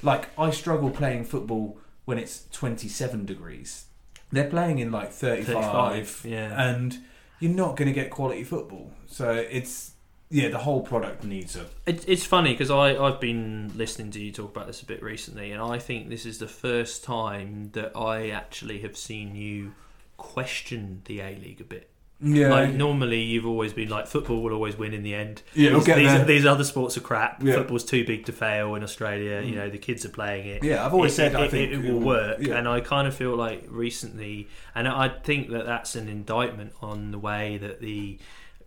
[0.04, 3.86] Like I struggle playing football when it's 27 degrees.
[4.32, 6.70] They're playing in like 35, 35, yeah.
[6.70, 6.98] and
[7.40, 8.92] you're not going to get quality football.
[9.08, 9.92] So it's
[10.30, 14.20] yeah, the whole product needs a It, it's funny because I I've been listening to
[14.20, 17.70] you talk about this a bit recently, and I think this is the first time
[17.74, 19.74] that I actually have seen you
[20.18, 21.90] question the A League a bit.
[22.22, 22.48] yeah.
[22.50, 25.44] Like normally, you've always been like football will always win in the end.
[25.54, 27.44] Yeah, we'll these, these, these other sports are crap.
[27.44, 27.56] Yeah.
[27.56, 29.42] Football's too big to fail in Australia.
[29.42, 29.56] You Mm.
[29.58, 30.64] know the kids are playing it.
[30.64, 32.56] yeah, I've always it, said it, I it- think it will work, Yeah.
[32.56, 37.12] and I kind of feel like recently, and I think that that's an indictment on
[37.12, 38.18] the way that the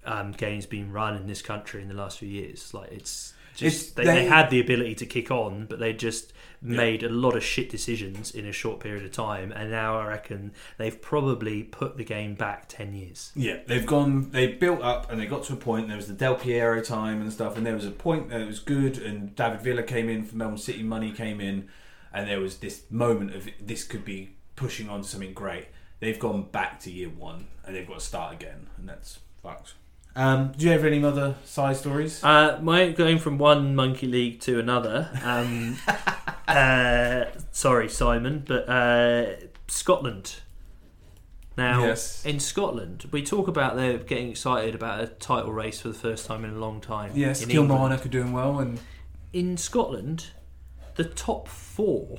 [0.05, 2.73] um, game's been run in this country in the last few years.
[2.75, 6.33] Like it's just they, they- they had the ability to kick on, but they just
[6.63, 6.77] Yeah.
[6.77, 10.07] made a lot of shit decisions in a short period of time, and now I
[10.09, 13.31] reckon they've probably put the game back ten years.
[13.37, 14.31] Yeah, they've gone.
[14.31, 15.87] They built up, and they got to a point.
[15.89, 18.47] There was the Del Piero time and stuff, and there was a point that it
[18.47, 18.99] was good.
[18.99, 20.83] And David Villa came in from Melbourne City.
[20.83, 21.69] Money came in,
[22.13, 25.67] and there was this moment of this could be pushing on something great.
[26.01, 29.75] They've gone back to year one, and they've got to start again, and that's fucked.
[30.19, 32.23] Um, do you have any other side stories?
[32.25, 35.09] Uh, my going from one monkey league to another.
[35.23, 35.77] Um,
[36.49, 39.37] uh, sorry, Simon, but uh,
[39.69, 40.41] Scotland.
[41.57, 42.25] Now, Yes.
[42.25, 46.27] in Scotland, we talk about they're getting excited about a title race for the first
[46.27, 47.13] time in a long time.
[47.15, 47.49] yes, in.
[47.49, 48.81] Kilmarnock are doing well, and
[49.33, 50.31] In Scotland,
[50.97, 52.19] the top four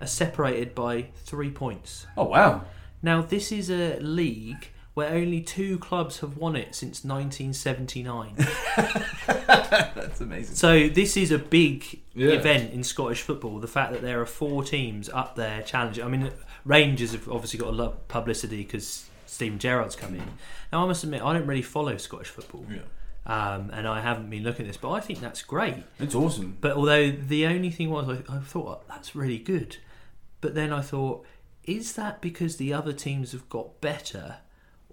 [0.00, 2.06] are separated by three points.
[2.16, 2.62] oh wow,
[3.02, 8.34] Now, this is a league where only two clubs have won it since 1979.
[9.26, 10.54] that's amazing.
[10.54, 12.30] So this is a big Yeah.
[12.32, 13.58] event in Scottish football.
[13.58, 16.04] The fact that there are four teams up there challenging.
[16.04, 16.30] I mean,
[16.64, 20.24] Rangers have obviously got a lot of publicity because Steven Gerrard's come in.
[20.72, 22.82] Now, I must admit, I don't really follow Scottish football, Yeah,
[23.26, 25.76] um, and I haven't been looking at this, but I think that's great.
[25.98, 26.56] it's awesome.
[26.60, 29.78] But although the only thing was, I, I thought "Oh, that's really good,
[30.40, 31.24] but then I thought,
[31.64, 34.36] is that because the other teams have got better?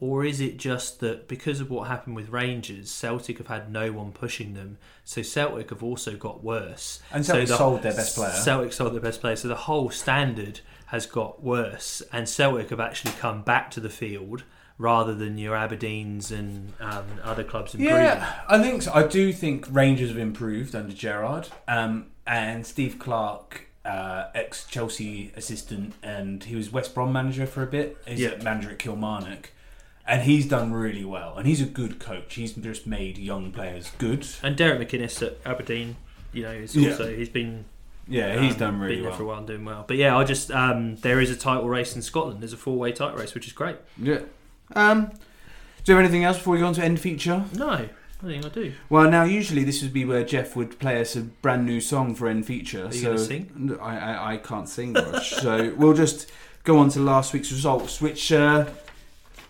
[0.01, 3.91] Or is it just that because of what happened with Rangers, Celtic have had no
[3.91, 6.99] one pushing them, so Celtic have also got worse.
[7.13, 8.31] And So Celtic the- sold their best player.
[8.31, 12.79] Celtic sold their best player, so the whole standard has got worse, and Celtic have
[12.79, 14.43] actually come back to the field
[14.79, 17.97] rather than your Aberdeens and um, other clubs improving.
[17.97, 18.91] Yeah, I think so.
[18.95, 25.31] I do think Rangers have improved under Gerrard, um, and Steve Clarke uh, ex Chelsea
[25.35, 27.97] assistant, and he was West Brom manager for a bit.
[28.07, 28.29] He's Yeah.
[28.31, 29.51] a manager at Kilmarnock,
[30.07, 31.35] and he's done really well.
[31.37, 32.35] And he's a good coach.
[32.35, 34.27] He's just made young players good.
[34.43, 35.95] And Derek McInnes at Aberdeen,
[36.33, 36.91] you know, is Yeah.
[36.91, 37.65] also he's been
[38.07, 39.17] Yeah, he's um, done really been there well.
[39.17, 39.85] for a while and doing well.
[39.87, 42.41] But yeah, I just um, there is a title race in Scotland.
[42.41, 43.77] There's a four way title race, which is great.
[43.97, 44.19] Yeah.
[44.75, 45.11] Um,
[45.83, 47.43] do you have anything else before we go on to end feature?
[47.53, 47.89] No, I
[48.23, 48.73] think I do.
[48.89, 52.13] Well, now usually this would be where Jeff would play us a brand new song
[52.15, 52.85] for end feature.
[52.85, 53.77] Are you so sing?
[53.81, 55.21] I, I, I can't sing, Rog.
[55.23, 56.29] so we'll just
[56.63, 58.65] go on to last week's results, which uh,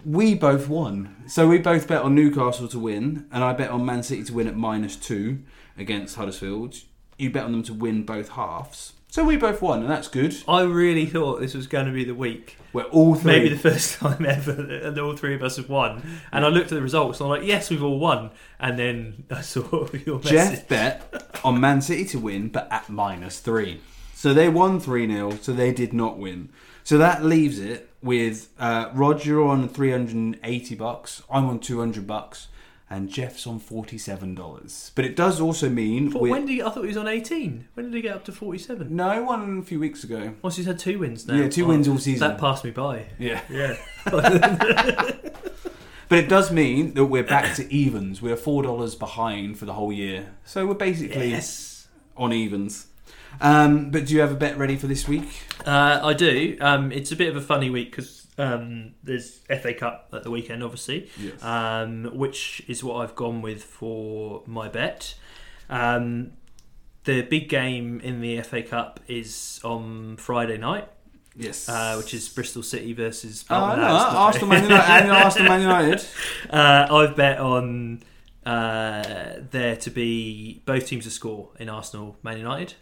[0.06, 1.24] we both won.
[1.28, 4.34] So we both bet on Newcastle to win, and I bet on Man City to
[4.34, 5.44] win at minus two
[5.78, 6.76] against Huddersfield.
[7.18, 8.94] You bet on them to win both halves.
[9.12, 10.36] So we both won, and that's good.
[10.48, 12.58] I really thought this was going to be the week.
[12.72, 13.34] We're all three.
[13.34, 16.02] Maybe the first time ever that all three of us have won.
[16.32, 18.32] And I looked at the results and I'm like, yes, we've all won.
[18.58, 20.32] And then I saw your message.
[20.32, 23.82] Jeff bet on Man City to win, but at minus three.
[24.16, 26.50] So they won 3 0, so they did not win.
[26.84, 32.48] So that leaves it with uh, Roger on 380 bucks, I'm on 200 bucks,
[32.90, 34.92] and Jeff's on $47.
[34.96, 36.10] But it does also mean.
[36.10, 37.68] But we're- when did he, I thought he was on 18.
[37.74, 38.94] When did he get up to 47?
[38.96, 40.34] no, won a few weeks ago.
[40.42, 41.36] Once he's had two wins now.
[41.36, 42.28] Yeah, two wins all season.
[42.28, 43.06] That passed me by.
[43.18, 43.42] Yeah.
[43.50, 43.78] Yeah.
[46.12, 48.22] But it does mean that we're back to evens.
[48.22, 50.34] We're $4 behind for the whole year.
[50.44, 51.88] So we're basically yes.
[52.18, 52.88] on evens.
[53.40, 55.28] Um, but do you have a bet ready for this week?
[55.66, 56.58] Uh, I do.
[56.62, 60.32] Um, it's a bit of a funny week because um, there's FA Cup at the
[60.32, 61.42] weekend, obviously, Yes.
[61.44, 65.16] um, which is what I've gone with for my bet.
[65.70, 66.34] Um,
[67.04, 70.88] the big game in the FA Cup is on Friday night,
[71.36, 71.68] yes.
[71.68, 74.18] uh, which is Bristol City versus Oh, no, Arsenal.
[74.18, 74.92] Arsenal Man United.
[74.92, 76.06] and Arsenal Man United.
[76.50, 78.04] Uh, I've bet on
[78.46, 82.74] uh, there to be both teams to score in Arsenal Man United.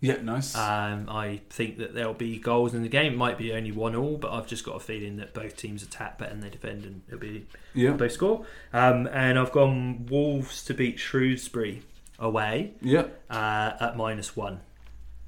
[0.00, 0.56] Yeah, nice.
[0.56, 3.12] Um, I think that there'll be goals in the game.
[3.12, 5.82] It might be only one all, but I've just got a feeling that both teams
[5.82, 8.46] attack better than they defend, and it'll be yeah, both score.
[8.72, 11.82] Um, and I've gone Wolves to beat Shrewsbury
[12.18, 13.04] away yeah.
[13.28, 14.60] uh, at minus one.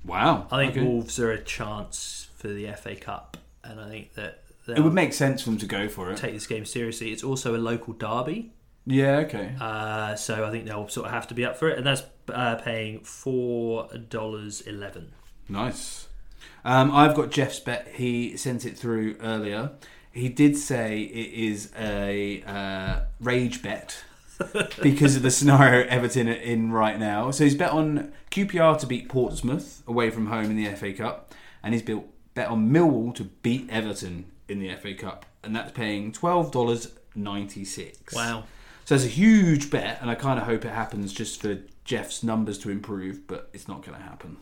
[0.05, 0.47] Wow.
[0.51, 0.87] I think Okay.
[0.87, 5.13] Wolves are a chance for the FA Cup, and I think that It would make
[5.13, 6.17] sense for them to go for it.
[6.17, 7.13] take this game seriously.
[7.13, 8.53] It's also a local derby.
[8.87, 9.19] Yeah.
[9.19, 9.55] Okay.
[9.61, 12.03] Uh, so I think they'll sort of have to be up for it, and that's
[12.29, 15.13] uh, paying four dollars eleven.
[15.49, 16.09] Nice.
[16.65, 17.89] Um, I've got Jeff's bet.
[17.95, 19.73] He sent it through earlier.
[20.13, 24.05] He did say it is a uh, rage bet
[24.83, 27.31] because of the scenario Everton are in right now.
[27.31, 31.35] So he's bet on QPR to beat Portsmouth away from home in the FA Cup,
[31.63, 35.73] and he's built bet on Millwall to beat Everton in the FA Cup, and that's
[35.73, 38.15] paying twelve dollars ninety six.
[38.15, 38.45] Wow.
[38.85, 42.23] So it's a huge bet, and I kind of hope it happens just for Jeff's
[42.23, 44.37] numbers to improve, but it's not going to happen.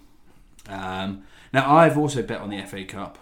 [0.68, 3.18] Um, now, I've also bet on the FA Cup,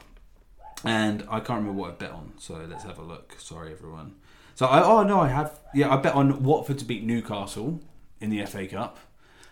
[0.84, 3.34] and I can't remember what I bet on, so let's have a look.
[3.38, 4.14] Sorry, everyone.
[4.54, 5.58] So, I, oh no, I have.
[5.74, 7.80] Yeah, I bet on Watford to beat Newcastle
[8.20, 8.98] in the FA Cup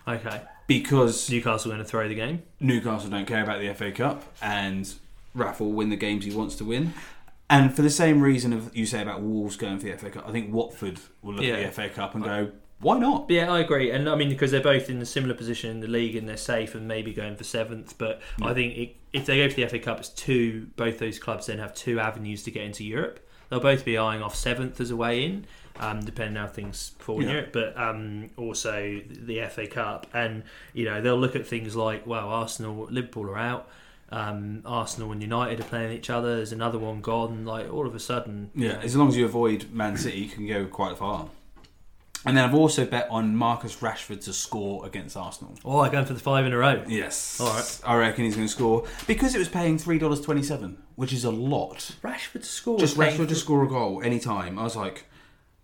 [0.09, 0.41] Okay.
[0.67, 2.43] because Newcastle going to throw the game.
[2.61, 4.93] Newcastle don't care about the FA Cup, and
[5.35, 6.95] Rafa will win the games he wants to win.
[7.49, 10.29] And for the same reason of you say about Wolves going for the FA Cup,
[10.29, 11.55] I think Watford will look Yeah.
[11.55, 14.51] at the FA Cup and go, "Why not?" Yeah, I agree, and I mean because
[14.51, 17.37] they're both in a similar position in the league and they're safe and maybe going
[17.37, 17.97] for seventh.
[17.99, 20.69] But I think it, if they go for the FA Cup, it's two.
[20.77, 23.21] Both those clubs then have two avenues to get into Europe.
[23.49, 25.47] They'll both be eyeing off seventh as a way in,
[25.79, 27.33] um, depending on how things fall in Yeah.
[27.35, 27.51] Europe.
[27.53, 30.43] But um, also the FA Cup, and
[30.75, 33.69] you know they'll look at things like well, Arsenal, Liverpool are out.
[34.11, 36.37] Um, Arsenal and United are playing each other.
[36.37, 37.45] There's another one gone.
[37.45, 40.47] Like all of a sudden, Yeah, as long as you avoid Man City, you can
[40.47, 41.29] go quite far.
[42.25, 45.55] And then I've also bet on Marcus Rashford to score against Arsenal.
[45.65, 46.83] oh, I'm going for the five in a row.
[46.89, 47.81] Yes, All right.
[47.85, 51.25] I reckon he's going to score because it was paying three dollars twenty-seven, which is
[51.25, 51.93] a lot.
[52.03, 52.79] Rashford to score.
[52.79, 54.59] Just Rashford to score a goal any time.
[54.59, 55.05] I was like,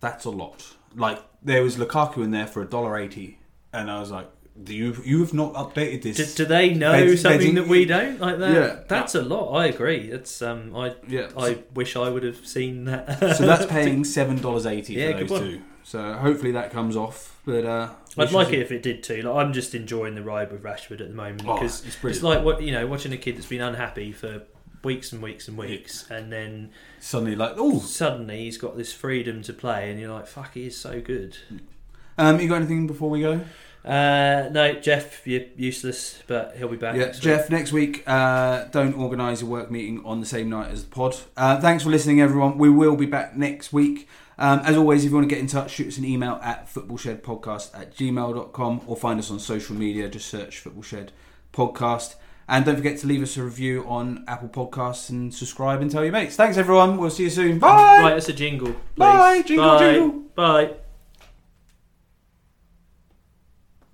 [0.01, 0.74] that's a lot.
[0.95, 3.40] Like there was Lukaku in there for a dollar eighty,
[3.72, 4.30] and I was like,
[4.66, 6.34] you you have not updated this?
[6.34, 8.20] Do, do they know Bed- something bedding- that we don't?
[8.20, 8.53] Like that?
[8.53, 8.80] Yeah.
[8.88, 9.53] That's a lot.
[9.53, 10.11] I agree.
[10.11, 10.74] It's um.
[10.76, 13.36] I yeah, I wish I would have seen that.
[13.36, 15.40] so that's paying seven dollars eighty Yeah, for those one.
[15.40, 15.62] two.
[15.84, 17.40] So hopefully that comes off.
[17.44, 19.22] But uh, I'd like it if it did too.
[19.22, 22.44] Like I'm just enjoying the ride with Rashford at the moment Oh, because it's like
[22.44, 24.42] what you know, watching a kid that's been unhappy for
[24.84, 29.42] weeks and weeks and weeks, and then Suddenly, like, oh, suddenly he's got this freedom
[29.42, 31.36] to play, and you're like, "Fuck, he is so good."
[32.18, 33.40] um, you got anything before we go?
[33.85, 36.95] Uh, no, Jeff, you're useless, but he'll be back.
[36.95, 37.20] Yeah, next.
[37.20, 40.91] Jeff, next week, uh, don't organise a work meeting on the same night as the
[40.91, 41.16] pod.
[41.37, 42.59] Uh, thanks for listening, everyone.
[42.59, 44.09] We will be back next week.
[44.39, 46.72] Um, as always, if you want to get in touch, shoot us an email at
[46.72, 50.09] footballshedpodcast at gmail.com or find us on social media.
[50.09, 51.12] Just search Football Shed
[51.53, 52.14] Podcast.
[52.49, 56.03] And don't forget to leave us a review on Apple Podcasts and subscribe and tell
[56.03, 56.35] your mates.
[56.37, 56.99] Thanks, everyone.
[56.99, 57.59] We'll see you soon.
[57.59, 58.01] Bye.
[58.03, 58.72] Write us a jingle.
[58.72, 58.78] Please.
[58.97, 59.43] Bye.
[59.43, 59.93] Jingle, Bye.
[59.93, 60.20] jingle.
[60.35, 60.74] Bye.